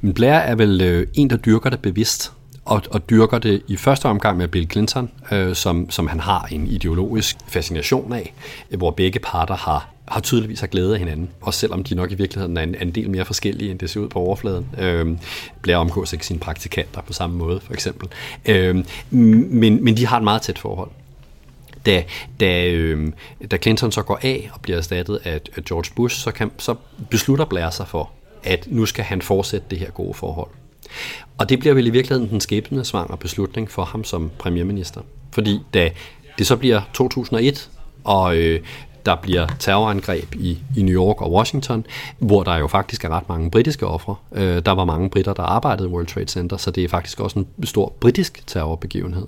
Men 0.00 0.14
Blair 0.14 0.32
er 0.32 0.54
vel 0.54 0.80
øh, 0.80 1.06
en, 1.14 1.30
der 1.30 1.36
dyrker 1.36 1.70
det 1.70 1.80
bevidst 1.80 2.32
og, 2.64 2.82
og 2.90 3.10
dyrker 3.10 3.38
det 3.38 3.62
i 3.68 3.76
første 3.76 4.06
omgang 4.06 4.38
med 4.38 4.48
Bill 4.48 4.70
Clinton, 4.70 5.10
øh, 5.32 5.54
som, 5.54 5.90
som 5.90 6.06
han 6.06 6.20
har 6.20 6.48
en 6.50 6.66
ideologisk 6.66 7.36
fascination 7.46 8.12
af, 8.12 8.34
hvor 8.70 8.90
begge 8.90 9.18
parter 9.18 9.56
har 9.56 9.92
har 10.08 10.20
tydeligvis 10.20 10.60
har 10.60 10.66
glæde 10.66 10.92
af 10.92 10.98
hinanden, 10.98 11.30
også 11.40 11.60
selvom 11.60 11.84
de 11.84 11.94
nok 11.94 12.12
i 12.12 12.14
virkeligheden 12.14 12.56
er 12.56 12.62
en, 12.62 12.74
en 12.80 12.90
del 12.90 13.10
mere 13.10 13.24
forskellige, 13.24 13.70
end 13.70 13.78
det 13.78 13.90
ser 13.90 14.00
ud 14.00 14.08
på 14.08 14.18
overfladen. 14.18 14.66
Øh, 14.78 15.16
Blair 15.62 15.76
omgås 15.76 16.12
ikke 16.12 16.26
sine 16.26 16.38
praktikanter 16.38 17.00
på 17.00 17.12
samme 17.12 17.36
måde, 17.36 17.60
for 17.60 17.72
eksempel. 17.72 18.08
Øh, 18.46 18.84
men, 19.10 19.84
men 19.84 19.96
de 19.96 20.06
har 20.06 20.16
et 20.16 20.24
meget 20.24 20.42
tæt 20.42 20.58
forhold. 20.58 20.90
Da, 21.86 22.04
da, 22.40 22.70
øh, 22.70 23.12
da 23.50 23.56
Clinton 23.56 23.92
så 23.92 24.02
går 24.02 24.18
af 24.22 24.50
og 24.54 24.60
bliver 24.60 24.78
erstattet 24.78 25.20
af, 25.24 25.40
af 25.56 25.64
George 25.64 25.92
Bush, 25.96 26.16
så, 26.16 26.30
kan, 26.30 26.50
så 26.58 26.74
beslutter 27.10 27.44
Blair 27.44 27.70
sig 27.70 27.88
for, 27.88 28.10
at 28.44 28.66
nu 28.70 28.86
skal 28.86 29.04
han 29.04 29.22
fortsætte 29.22 29.66
det 29.70 29.78
her 29.78 29.90
gode 29.90 30.14
forhold. 30.14 30.50
Og 31.38 31.48
det 31.48 31.58
bliver 31.58 31.74
vel 31.74 31.86
i 31.86 31.90
virkeligheden 31.90 32.30
den 32.30 32.40
skæbnesvangre 32.40 33.16
beslutning 33.16 33.70
for 33.70 33.84
ham 33.84 34.04
som 34.04 34.30
premierminister. 34.38 35.00
Fordi 35.32 35.60
da 35.74 35.90
det 36.38 36.46
så 36.46 36.56
bliver 36.56 36.80
2001, 36.94 37.70
og 38.04 38.36
øh, 38.36 38.60
der 39.06 39.16
bliver 39.16 39.46
terrorangreb 39.58 40.34
i, 40.34 40.58
i 40.76 40.82
New 40.82 40.94
York 40.94 41.20
og 41.20 41.32
Washington, 41.32 41.86
hvor 42.18 42.42
der 42.42 42.56
jo 42.56 42.66
faktisk 42.66 43.04
er 43.04 43.08
ret 43.08 43.28
mange 43.28 43.50
britiske 43.50 43.86
ofre. 43.86 44.16
Øh, 44.32 44.62
der 44.66 44.72
var 44.72 44.84
mange 44.84 45.10
britter, 45.10 45.32
der 45.32 45.42
arbejdede 45.42 45.88
i 45.88 45.92
World 45.92 46.06
Trade 46.06 46.28
Center, 46.28 46.56
så 46.56 46.70
det 46.70 46.84
er 46.84 46.88
faktisk 46.88 47.20
også 47.20 47.38
en 47.38 47.66
stor 47.66 47.92
britisk 48.00 48.46
terrorbegivenhed. 48.46 49.26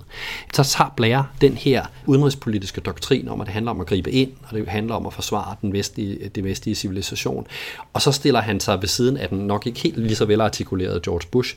Så 0.53 0.63
tager 0.63 0.93
Blair 0.95 1.21
den 1.41 1.53
her 1.53 1.85
udenrigspolitiske 2.05 2.81
doktrin 2.81 3.27
om, 3.27 3.41
at 3.41 3.47
det 3.47 3.53
handler 3.53 3.71
om 3.71 3.81
at 3.81 3.87
gribe 3.87 4.11
ind, 4.11 4.31
og 4.49 4.57
det 4.57 4.67
handler 4.67 4.95
om 4.95 5.05
at 5.05 5.13
forsvare 5.13 5.55
den 5.61 5.73
vestlige, 5.73 6.29
det 6.35 6.43
vestlige 6.43 6.75
civilisation, 6.75 7.47
og 7.93 8.01
så 8.01 8.11
stiller 8.11 8.41
han 8.41 8.59
sig 8.59 8.81
ved 8.81 8.87
siden 8.87 9.17
af 9.17 9.29
den 9.29 9.37
nok 9.37 9.67
ikke 9.67 9.79
helt 9.79 9.97
lige 9.97 10.15
så 10.15 10.25
velartikulerede 10.25 10.99
George 11.03 11.27
Bush, 11.31 11.55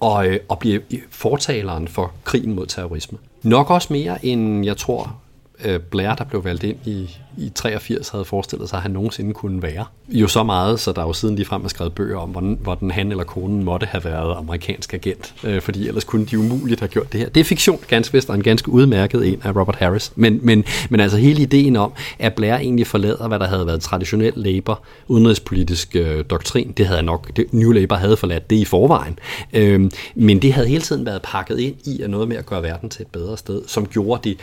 og, 0.00 0.26
øh, 0.26 0.40
og 0.48 0.58
bliver 0.58 0.80
fortaleren 1.10 1.88
for 1.88 2.12
krigen 2.24 2.54
mod 2.54 2.66
terrorisme. 2.66 3.18
Nok 3.42 3.70
også 3.70 3.92
mere 3.92 4.26
end, 4.26 4.64
jeg 4.64 4.76
tror, 4.76 5.16
Øh, 5.64 5.80
Blair, 5.80 6.14
der 6.14 6.24
blev 6.24 6.44
valgt 6.44 6.62
ind 6.62 6.76
i, 6.84 7.16
i 7.38 7.52
83, 7.54 8.08
havde 8.08 8.24
forestillet 8.24 8.68
sig, 8.68 8.76
at 8.76 8.82
han 8.82 8.90
nogensinde 8.90 9.34
kunne 9.34 9.62
være. 9.62 9.84
Jo 10.08 10.28
så 10.28 10.42
meget, 10.42 10.80
så 10.80 10.92
der 10.92 11.02
jo 11.02 11.12
siden 11.12 11.34
lige 11.34 11.46
frem 11.46 11.64
er 11.64 11.68
skrevet 11.68 11.92
bøger 11.92 12.18
om, 12.18 12.30
hvordan, 12.30 12.58
hvordan 12.62 12.90
han 12.90 13.10
eller 13.10 13.24
konen 13.24 13.64
måtte 13.64 13.86
have 13.86 14.04
været 14.04 14.36
amerikansk 14.36 14.94
agent, 14.94 15.34
øh, 15.44 15.62
fordi 15.62 15.88
ellers 15.88 16.04
kunne 16.04 16.26
de 16.26 16.38
umuligt 16.38 16.80
have 16.80 16.88
gjort 16.88 17.12
det 17.12 17.20
her. 17.20 17.28
Det 17.28 17.40
er 17.40 17.44
fiktion, 17.44 17.78
ganske 17.88 18.12
vist, 18.12 18.30
og 18.30 18.36
en 18.36 18.42
ganske 18.42 18.68
udmærket 18.68 19.28
en 19.28 19.40
af 19.44 19.56
Robert 19.56 19.76
Harris. 19.76 20.12
Men, 20.16 20.40
men, 20.42 20.64
men 20.90 21.00
altså 21.00 21.16
hele 21.16 21.42
ideen 21.42 21.76
om, 21.76 21.92
at 22.18 22.34
Blair 22.34 22.54
egentlig 22.54 22.86
forlader, 22.86 23.28
hvad 23.28 23.38
der 23.38 23.46
havde 23.46 23.66
været 23.66 23.80
traditionel 23.80 24.32
Labour, 24.36 24.80
udenrigspolitisk 25.08 25.96
øh, 25.96 26.24
doktrin, 26.30 26.72
det 26.72 26.86
havde 26.86 27.02
nok, 27.02 27.36
det, 27.36 27.52
New 27.52 27.72
Labour 27.72 27.96
havde 27.96 28.16
forladt 28.16 28.50
det 28.50 28.56
i 28.56 28.64
forvejen. 28.64 29.18
Øh, 29.52 29.90
men 30.14 30.42
det 30.42 30.52
havde 30.52 30.68
hele 30.68 30.82
tiden 30.82 31.06
været 31.06 31.22
pakket 31.22 31.58
ind 31.58 31.74
i 31.84 32.02
at 32.02 32.10
noget 32.10 32.28
med 32.28 32.36
at 32.36 32.46
gøre 32.46 32.62
verden 32.62 32.88
til 32.90 33.02
et 33.02 33.08
bedre 33.08 33.36
sted, 33.36 33.62
som 33.66 33.86
gjorde 33.86 34.28
det 34.28 34.38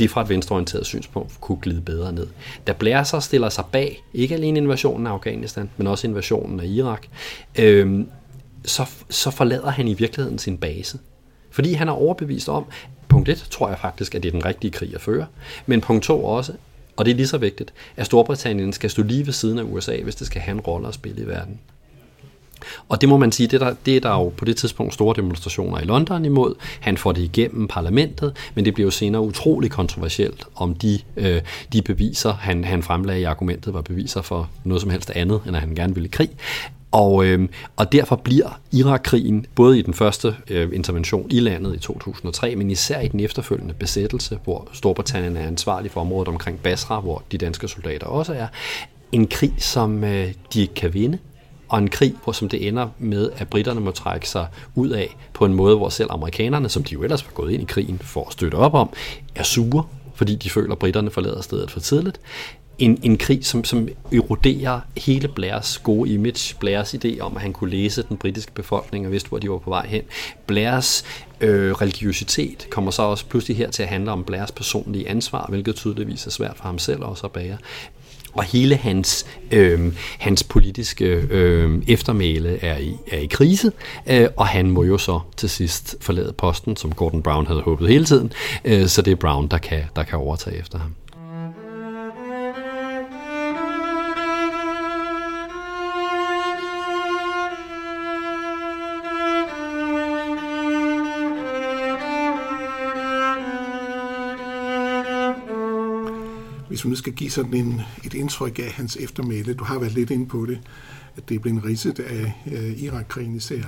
det 0.00 0.10
fra 0.10 0.22
et 0.22 0.28
venstreorienteret 0.28 0.86
synspunkt 0.86 1.40
kunne 1.40 1.58
glide 1.62 1.80
bedre 1.80 2.12
ned. 2.12 2.26
Da 2.66 2.72
Blair 2.72 3.02
så 3.02 3.20
stiller 3.20 3.48
sig 3.48 3.64
bag, 3.72 4.02
ikke 4.14 4.34
alene 4.34 4.58
invasionen 4.58 5.06
af 5.06 5.10
Afghanistan, 5.10 5.70
men 5.76 5.86
også 5.86 6.06
invasionen 6.06 6.60
af 6.60 6.66
Irak, 6.66 7.06
øh, 7.58 8.04
så, 8.64 8.86
så 9.10 9.30
forlader 9.30 9.70
han 9.70 9.88
i 9.88 9.94
virkeligheden 9.94 10.38
sin 10.38 10.58
base. 10.58 10.98
Fordi 11.50 11.72
han 11.72 11.88
er 11.88 11.92
overbevist 11.92 12.48
om, 12.48 12.64
punkt 13.08 13.28
1 13.28 13.46
tror 13.50 13.68
jeg 13.68 13.78
faktisk, 13.78 14.14
at 14.14 14.22
det 14.22 14.28
er 14.28 14.32
den 14.32 14.44
rigtige 14.44 14.70
krig 14.70 14.94
at 14.94 15.00
føre, 15.00 15.26
men 15.66 15.80
punkt 15.80 16.04
2 16.04 16.24
også, 16.24 16.52
og 16.96 17.04
det 17.04 17.10
er 17.10 17.16
lige 17.16 17.26
så 17.26 17.38
vigtigt, 17.38 17.72
at 17.96 18.06
Storbritannien 18.06 18.72
skal 18.72 18.90
stå 18.90 19.02
lige 19.02 19.26
ved 19.26 19.32
siden 19.32 19.58
af 19.58 19.62
USA, 19.62 20.02
hvis 20.02 20.14
det 20.14 20.26
skal 20.26 20.40
have 20.40 20.54
en 20.54 20.60
rolle 20.60 20.88
at 20.88 20.94
spille 20.94 21.22
i 21.22 21.26
verden. 21.26 21.60
Og 22.88 23.00
det 23.00 23.08
må 23.08 23.16
man 23.16 23.32
sige, 23.32 23.46
det 23.46 23.62
er, 23.62 23.66
der, 23.66 23.74
det 23.86 23.96
er 23.96 24.00
der 24.00 24.10
jo 24.10 24.28
på 24.28 24.44
det 24.44 24.56
tidspunkt 24.56 24.94
store 24.94 25.14
demonstrationer 25.16 25.78
i 25.80 25.84
London 25.84 26.24
imod. 26.24 26.54
Han 26.80 26.96
får 26.96 27.12
det 27.12 27.22
igennem 27.22 27.68
parlamentet, 27.68 28.36
men 28.54 28.64
det 28.64 28.74
bliver 28.74 28.86
jo 28.86 28.90
senere 28.90 29.22
utrolig 29.22 29.70
kontroversielt, 29.70 30.44
om 30.54 30.74
de, 30.74 30.98
øh, 31.16 31.40
de 31.72 31.82
beviser, 31.82 32.32
han, 32.32 32.64
han 32.64 32.82
fremlagde 32.82 33.20
i 33.20 33.24
argumentet, 33.24 33.74
var 33.74 33.80
beviser 33.80 34.22
for 34.22 34.50
noget 34.64 34.80
som 34.80 34.90
helst 34.90 35.10
andet, 35.10 35.40
end 35.46 35.56
at 35.56 35.62
han 35.62 35.74
gerne 35.74 35.94
ville 35.94 36.06
i 36.08 36.10
krig. 36.10 36.30
Og, 36.92 37.24
øh, 37.24 37.48
og 37.76 37.92
derfor 37.92 38.16
bliver 38.16 38.60
Irakkrigen, 38.72 39.46
både 39.54 39.78
i 39.78 39.82
den 39.82 39.94
første 39.94 40.36
øh, 40.48 40.70
intervention 40.72 41.30
i 41.30 41.40
landet 41.40 41.74
i 41.74 41.78
2003, 41.78 42.56
men 42.56 42.70
især 42.70 43.00
i 43.00 43.08
den 43.08 43.20
efterfølgende 43.20 43.74
besættelse, 43.74 44.38
hvor 44.44 44.68
Storbritannien 44.72 45.36
er 45.36 45.46
ansvarlig 45.46 45.90
for 45.90 46.00
området 46.00 46.28
omkring 46.28 46.58
Basra, 46.58 47.00
hvor 47.00 47.22
de 47.32 47.38
danske 47.38 47.68
soldater 47.68 48.06
også 48.06 48.32
er, 48.32 48.46
en 49.12 49.26
krig, 49.26 49.54
som 49.58 50.04
øh, 50.04 50.32
de 50.54 50.60
ikke 50.60 50.74
kan 50.74 50.94
vinde, 50.94 51.18
og 51.70 51.78
en 51.78 51.90
krig, 51.90 52.14
hvor 52.24 52.32
som 52.32 52.48
det 52.48 52.68
ender 52.68 52.88
med, 52.98 53.30
at 53.36 53.48
britterne 53.48 53.80
må 53.80 53.90
trække 53.90 54.28
sig 54.28 54.46
ud 54.74 54.88
af 54.88 55.16
på 55.32 55.44
en 55.44 55.54
måde, 55.54 55.76
hvor 55.76 55.88
selv 55.88 56.08
amerikanerne, 56.12 56.68
som 56.68 56.84
de 56.84 56.92
jo 56.92 57.02
ellers 57.02 57.26
var 57.26 57.32
gået 57.32 57.52
ind 57.52 57.62
i 57.62 57.66
krigen 57.66 57.98
for 57.98 58.24
at 58.26 58.32
støtte 58.32 58.54
op 58.54 58.74
om, 58.74 58.90
er 59.34 59.42
sure, 59.42 59.84
fordi 60.14 60.34
de 60.34 60.50
føler, 60.50 60.72
at 60.72 60.78
britterne 60.78 61.10
forlader 61.10 61.42
stedet 61.42 61.70
for 61.70 61.80
tidligt. 61.80 62.20
En, 62.78 62.98
en 63.02 63.18
krig, 63.18 63.46
som, 63.46 63.64
som 63.64 63.88
eroderer 64.12 64.80
hele 64.96 65.28
Blairs 65.28 65.78
gode 65.78 66.10
image, 66.10 66.56
Blairs 66.60 66.94
idé 66.94 67.20
om, 67.20 67.36
at 67.36 67.42
han 67.42 67.52
kunne 67.52 67.70
læse 67.70 68.02
den 68.08 68.16
britiske 68.16 68.52
befolkning 68.52 69.06
og 69.06 69.12
vidste, 69.12 69.28
hvor 69.28 69.38
de 69.38 69.50
var 69.50 69.58
på 69.58 69.70
vej 69.70 69.86
hen. 69.86 70.02
Blairs 70.46 71.04
øh, 71.40 71.72
religiøsitet 71.72 72.66
kommer 72.70 72.90
så 72.90 73.02
også 73.02 73.26
pludselig 73.26 73.56
her 73.56 73.70
til 73.70 73.82
at 73.82 73.88
handle 73.88 74.10
om 74.12 74.24
Blairs 74.24 74.52
personlige 74.52 75.08
ansvar, 75.08 75.46
hvilket 75.48 75.74
tydeligvis 75.74 76.26
er 76.26 76.30
svært 76.30 76.56
for 76.56 76.64
ham 76.64 76.78
selv 76.78 77.02
også 77.02 77.26
at 77.26 77.32
bære 77.32 77.56
og 78.32 78.44
hele 78.44 78.76
hans, 78.76 79.26
øh, 79.50 79.92
hans 80.18 80.42
politiske 80.42 81.04
øh, 81.30 81.82
eftermæle 81.88 82.64
er 82.64 82.78
i, 82.78 82.96
er 83.10 83.18
i 83.18 83.26
krise, 83.26 83.72
øh, 84.06 84.28
og 84.36 84.46
han 84.46 84.70
må 84.70 84.82
jo 84.82 84.98
så 84.98 85.20
til 85.36 85.50
sidst 85.50 85.96
forlade 86.00 86.32
posten, 86.32 86.76
som 86.76 86.92
Gordon 86.92 87.22
Brown 87.22 87.46
havde 87.46 87.60
håbet 87.60 87.88
hele 87.88 88.04
tiden, 88.04 88.32
øh, 88.64 88.86
så 88.86 89.02
det 89.02 89.10
er 89.10 89.16
Brown, 89.16 89.48
der 89.48 89.58
kan, 89.58 89.82
der 89.96 90.02
kan 90.02 90.18
overtage 90.18 90.58
efter 90.58 90.78
ham. 90.78 90.94
Hvis 106.70 106.84
vi 106.84 106.90
nu 106.90 106.96
skal 106.96 107.12
give 107.12 107.30
sådan 107.30 107.54
en, 107.54 107.80
et 108.04 108.14
indtryk 108.14 108.58
af 108.58 108.70
hans 108.72 108.96
eftermæle, 108.96 109.54
du 109.54 109.64
har 109.64 109.78
været 109.78 109.92
lidt 109.92 110.10
inde 110.10 110.26
på 110.26 110.46
det, 110.46 110.58
at 111.16 111.28
det 111.28 111.34
er 111.34 111.38
blevet 111.38 111.64
ridset 111.64 111.98
af 111.98 112.32
øh, 112.52 112.82
Irak-krigen 112.82 113.36
især. 113.36 113.62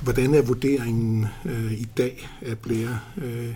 Hvordan 0.00 0.34
er 0.34 0.42
vurderingen 0.42 1.26
øh, 1.44 1.72
i 1.72 1.86
dag 1.96 2.28
af 2.42 2.58
Blair? 2.58 2.88
Øh, 3.16 3.48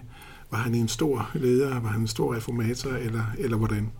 var 0.50 0.58
han 0.58 0.74
en 0.74 0.88
stor 0.88 1.30
leder? 1.34 1.80
Var 1.80 1.88
han 1.88 2.00
en 2.00 2.06
stor 2.06 2.34
reformator? 2.34 2.90
Eller, 2.90 3.22
eller 3.38 3.56
hvordan? 3.56 3.90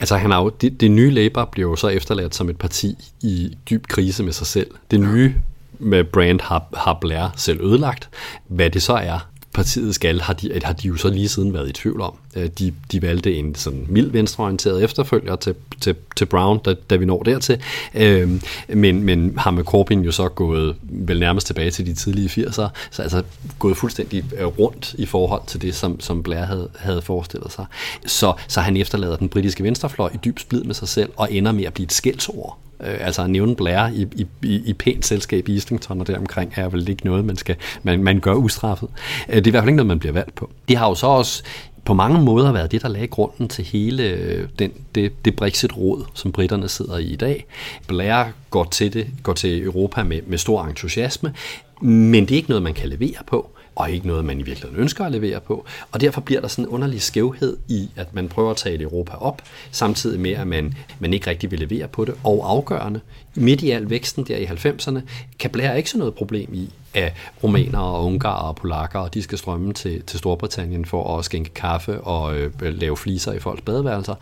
Altså, 0.00 0.16
han 0.16 0.30
har 0.30 0.42
jo, 0.42 0.48
det, 0.48 0.80
det 0.80 0.90
nye 0.90 1.10
Labour 1.10 1.44
blev 1.52 1.66
jo 1.66 1.76
så 1.76 1.88
efterladt 1.88 2.34
som 2.34 2.48
et 2.48 2.58
parti 2.58 2.96
i 3.22 3.56
dyb 3.70 3.86
krise 3.86 4.22
med 4.22 4.32
sig 4.32 4.46
selv. 4.46 4.70
Det 4.90 5.00
nye 5.00 5.34
med 5.78 6.04
Brand 6.04 6.40
har, 6.40 6.64
har 6.76 6.98
Blair 7.00 7.32
selv 7.36 7.60
ødelagt. 7.60 8.10
Hvad 8.48 8.70
det 8.70 8.82
så 8.82 8.92
er, 8.92 9.28
partiet 9.54 9.94
skal, 9.94 10.20
har 10.20 10.32
de, 10.32 10.60
har 10.64 10.72
de 10.72 10.88
jo 10.88 10.96
så 10.96 11.08
lige 11.08 11.28
siden 11.28 11.54
været 11.54 11.68
i 11.68 11.72
tvivl 11.72 12.00
om. 12.00 12.14
Øh, 12.36 12.48
de, 12.58 12.74
de 12.92 13.02
valgte 13.02 13.34
en 13.34 13.54
sådan 13.54 13.86
mild 13.88 14.10
venstreorienteret 14.10 14.84
efterfølger 14.84 15.36
til, 15.36 15.54
til, 15.80 15.96
til 16.16 16.26
Brown, 16.26 16.58
da, 16.58 16.74
da 16.90 16.96
vi 16.96 17.04
når 17.04 17.22
dertil. 17.22 17.62
Øhm, 17.94 18.42
men, 18.68 19.02
men 19.02 19.34
har 19.38 19.50
med 19.50 19.64
Corbyn 19.64 20.00
jo 20.00 20.12
så 20.12 20.28
gået 20.28 20.76
vel 20.82 21.20
nærmest 21.20 21.46
tilbage 21.46 21.70
til 21.70 21.86
de 21.86 21.94
tidlige 21.94 22.28
80'er, 22.28 22.68
så 22.90 23.02
altså 23.02 23.22
gået 23.58 23.76
fuldstændig 23.76 24.24
øh, 24.38 24.46
rundt 24.46 24.94
i 24.98 25.06
forhold 25.06 25.42
til 25.46 25.62
det, 25.62 25.74
som, 25.74 26.00
som 26.00 26.22
Blair 26.22 26.44
havde, 26.44 26.68
havde 26.76 27.02
forestillet 27.02 27.52
sig. 27.52 27.66
Så, 28.06 28.32
så 28.48 28.60
han 28.60 28.76
efterlader 28.76 29.16
den 29.16 29.28
britiske 29.28 29.62
venstrefløj 29.62 30.10
i 30.14 30.16
dyb 30.24 30.38
splid 30.38 30.64
med 30.64 30.74
sig 30.74 30.88
selv, 30.88 31.10
og 31.16 31.32
ender 31.32 31.52
med 31.52 31.64
at 31.64 31.74
blive 31.74 31.84
et 31.84 31.92
skældsord 31.92 32.58
Øh, 32.84 32.96
altså 33.00 33.22
at 33.22 33.30
nævne 33.30 33.56
Blair 33.56 33.86
i, 33.94 34.06
i, 34.16 34.26
i, 34.42 34.62
i 34.64 34.72
pænt 34.72 35.06
selskab 35.06 35.48
i 35.48 35.54
Islington 35.54 36.00
og 36.00 36.06
deromkring 36.06 36.52
er 36.56 36.68
vel 36.68 36.88
ikke 36.88 37.06
noget, 37.06 37.24
man, 37.24 37.36
skal, 37.36 37.56
man, 37.82 38.02
man 38.02 38.20
gør 38.20 38.34
ustraffet. 38.34 38.88
Øh, 39.28 39.36
det 39.36 39.46
er 39.46 39.46
i 39.46 39.50
hvert 39.50 39.62
fald 39.62 39.68
ikke 39.68 39.76
noget, 39.76 39.88
man 39.88 39.98
bliver 39.98 40.12
valgt 40.12 40.34
på. 40.34 40.50
Det 40.68 40.76
har 40.76 40.88
jo 40.88 40.94
så 40.94 41.06
også 41.06 41.42
på 41.84 41.94
mange 41.94 42.22
måder 42.22 42.52
været 42.52 42.72
det, 42.72 42.82
der 42.82 42.88
lagde 42.88 43.06
grunden 43.06 43.48
til 43.48 43.64
hele 43.64 44.02
øh, 44.02 44.48
den, 44.58 44.72
det, 44.94 45.24
det 45.24 45.36
Brexit-råd, 45.36 46.04
som 46.14 46.32
britterne 46.32 46.68
sidder 46.68 46.98
i 46.98 47.04
i 47.04 47.16
dag. 47.16 47.46
Blair 47.86 48.24
går 48.50 48.64
til 48.64 48.92
det, 48.92 49.06
går 49.22 49.32
til 49.32 49.62
Europa 49.62 50.02
med, 50.02 50.20
med 50.26 50.38
stor 50.38 50.64
entusiasme, 50.64 51.34
men 51.80 52.24
det 52.24 52.30
er 52.30 52.36
ikke 52.36 52.48
noget, 52.48 52.62
man 52.62 52.74
kan 52.74 52.88
levere 52.88 53.24
på 53.26 53.50
og 53.76 53.90
ikke 53.90 54.06
noget, 54.06 54.24
man 54.24 54.40
i 54.40 54.42
virkeligheden 54.42 54.80
ønsker 54.82 55.04
at 55.04 55.12
levere 55.12 55.40
på. 55.40 55.64
Og 55.92 56.00
derfor 56.00 56.20
bliver 56.20 56.40
der 56.40 56.48
sådan 56.48 56.64
en 56.64 56.68
underlig 56.68 57.02
skævhed 57.02 57.56
i, 57.68 57.90
at 57.96 58.14
man 58.14 58.28
prøver 58.28 58.50
at 58.50 58.56
tale 58.56 58.82
Europa 58.82 59.16
op, 59.16 59.42
samtidig 59.70 60.20
med, 60.20 60.30
at 60.30 60.46
man, 60.46 60.74
man 60.98 61.14
ikke 61.14 61.30
rigtig 61.30 61.50
vil 61.50 61.58
levere 61.58 61.88
på 61.88 62.04
det. 62.04 62.14
Og 62.24 62.50
afgørende, 62.50 63.00
midt 63.34 63.62
i 63.62 63.70
al 63.70 63.90
væksten 63.90 64.24
der 64.24 64.36
i 64.36 64.44
90'erne, 64.44 65.00
kan 65.38 65.50
Blair 65.50 65.72
ikke 65.72 65.90
så 65.90 65.98
noget 65.98 66.14
problem 66.14 66.54
i, 66.54 66.70
af 66.94 67.14
romaner 67.42 67.78
og 67.78 68.04
ungarer 68.04 68.48
og 68.48 68.56
polakker, 68.56 68.98
og 68.98 69.14
de 69.14 69.22
skal 69.22 69.38
strømme 69.38 69.72
til, 69.72 70.02
til 70.02 70.18
Storbritannien 70.18 70.84
for 70.84 71.18
at 71.18 71.24
skænke 71.24 71.50
kaffe 71.54 72.00
og 72.00 72.36
øh, 72.36 72.52
lave 72.60 72.96
fliser 72.96 73.32
i 73.32 73.38
folks 73.38 73.62
badeværelser. 73.62 74.14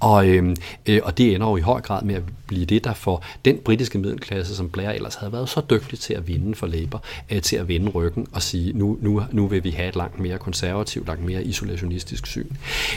Og, 0.00 0.28
øh, 0.28 0.56
øh, 0.86 1.00
og 1.04 1.18
det 1.18 1.34
ender 1.34 1.46
jo 1.46 1.56
i 1.56 1.60
høj 1.60 1.80
grad 1.80 2.02
med 2.02 2.14
at 2.14 2.22
blive 2.46 2.64
det, 2.64 2.84
der 2.84 2.94
får 2.94 3.24
den 3.44 3.58
britiske 3.64 3.98
middelklasse, 3.98 4.56
som 4.56 4.70
Blair 4.70 4.90
ellers 4.90 5.14
havde 5.14 5.32
været 5.32 5.48
så 5.48 5.62
dygtig 5.70 5.98
til 5.98 6.14
at 6.14 6.28
vinde 6.28 6.54
for 6.54 6.66
Labour, 6.66 7.02
øh, 7.30 7.42
til 7.42 7.56
at 7.56 7.68
vende 7.68 7.90
ryggen 7.90 8.26
og 8.32 8.42
sige, 8.42 8.72
nu, 8.72 8.98
nu, 9.00 9.22
nu 9.32 9.46
vil 9.46 9.64
vi 9.64 9.70
have 9.70 9.88
et 9.88 9.96
langt 9.96 10.20
mere 10.20 10.38
konservativt, 10.38 11.06
langt 11.06 11.24
mere 11.24 11.44
isolationistisk 11.44 12.26
syn. 12.26 12.48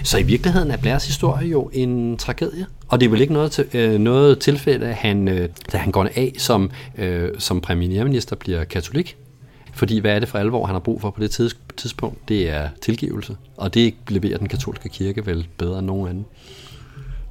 Så 0.03 0.17
i 0.17 0.23
virkeligheden 0.23 0.71
er 0.71 0.77
Blairs 0.77 1.07
historie 1.07 1.47
jo 1.47 1.69
en 1.73 2.17
tragedie, 2.17 2.65
og 2.89 2.99
det 2.99 3.05
er 3.05 3.09
vel 3.09 3.21
ikke 3.21 3.33
noget, 3.33 3.51
til, 3.51 3.65
øh, 3.73 3.99
noget 3.99 4.39
tilfælde, 4.39 4.85
at 4.85 4.95
han, 4.95 5.27
øh, 5.27 5.49
da 5.71 5.77
han 5.77 5.91
går 5.91 6.03
af 6.15 6.33
som, 6.37 6.71
øh, 6.97 7.29
som 7.37 7.61
premierminister, 7.61 8.35
bliver 8.35 8.63
katolik. 8.63 9.17
Fordi 9.73 9.99
hvad 9.99 10.15
er 10.15 10.19
det 10.19 10.29
for 10.29 10.37
alvor, 10.37 10.65
han 10.65 10.75
har 10.75 10.79
brug 10.79 11.01
for 11.01 11.09
på 11.09 11.21
det 11.21 11.31
tids, 11.31 11.57
tidspunkt? 11.77 12.29
Det 12.29 12.49
er 12.49 12.69
tilgivelse. 12.81 13.37
Og 13.57 13.73
det 13.73 13.93
leverer 14.07 14.37
den 14.37 14.47
katolske 14.47 14.89
kirke 14.89 15.25
vel 15.25 15.47
bedre 15.57 15.79
end 15.79 15.87
nogen 15.87 16.09
anden. 16.09 16.25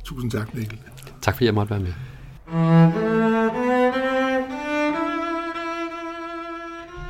Tusind 0.04 0.30
tak, 0.30 0.54
Mikkel. 0.54 0.78
Tak 1.22 1.34
fordi 1.34 1.44
jeg 1.44 1.54
måtte 1.54 1.70
være 1.70 1.80
med. 1.80 1.92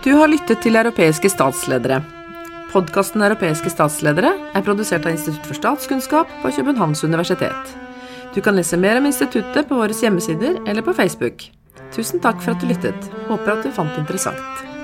Du 0.05 0.11
har 0.11 0.27
lyttet 0.27 0.59
til 0.63 0.77
Europæiske 0.77 1.29
statsledere. 1.29 2.05
Podkasten 2.73 3.23
Europæiske 3.23 3.71
statsledere 3.71 4.33
er 4.55 4.63
produsert 4.63 5.07
av 5.07 5.13
Institutt 5.13 5.47
for 5.47 5.55
statskunnskap 5.55 6.27
på 6.43 6.51
Københavns 6.57 7.05
universitet. 7.05 7.88
Du 8.35 8.41
kan 8.45 8.57
lese 8.57 8.77
mer 8.77 8.99
om 9.01 9.07
instituttet 9.09 9.69
på 9.69 9.79
våre 9.79 9.95
hjemmesider 9.97 10.61
eller 10.69 10.85
på 10.85 10.95
Facebook. 10.95 11.49
Tusen 11.95 12.21
takk 12.21 12.43
for 12.45 12.55
at 12.55 12.63
du 12.63 12.69
lyttet. 12.69 13.13
Håper 13.29 13.55
at 13.55 13.65
du 13.65 13.73
fant 13.73 13.95
det 13.95 14.05
interessant. 14.05 14.78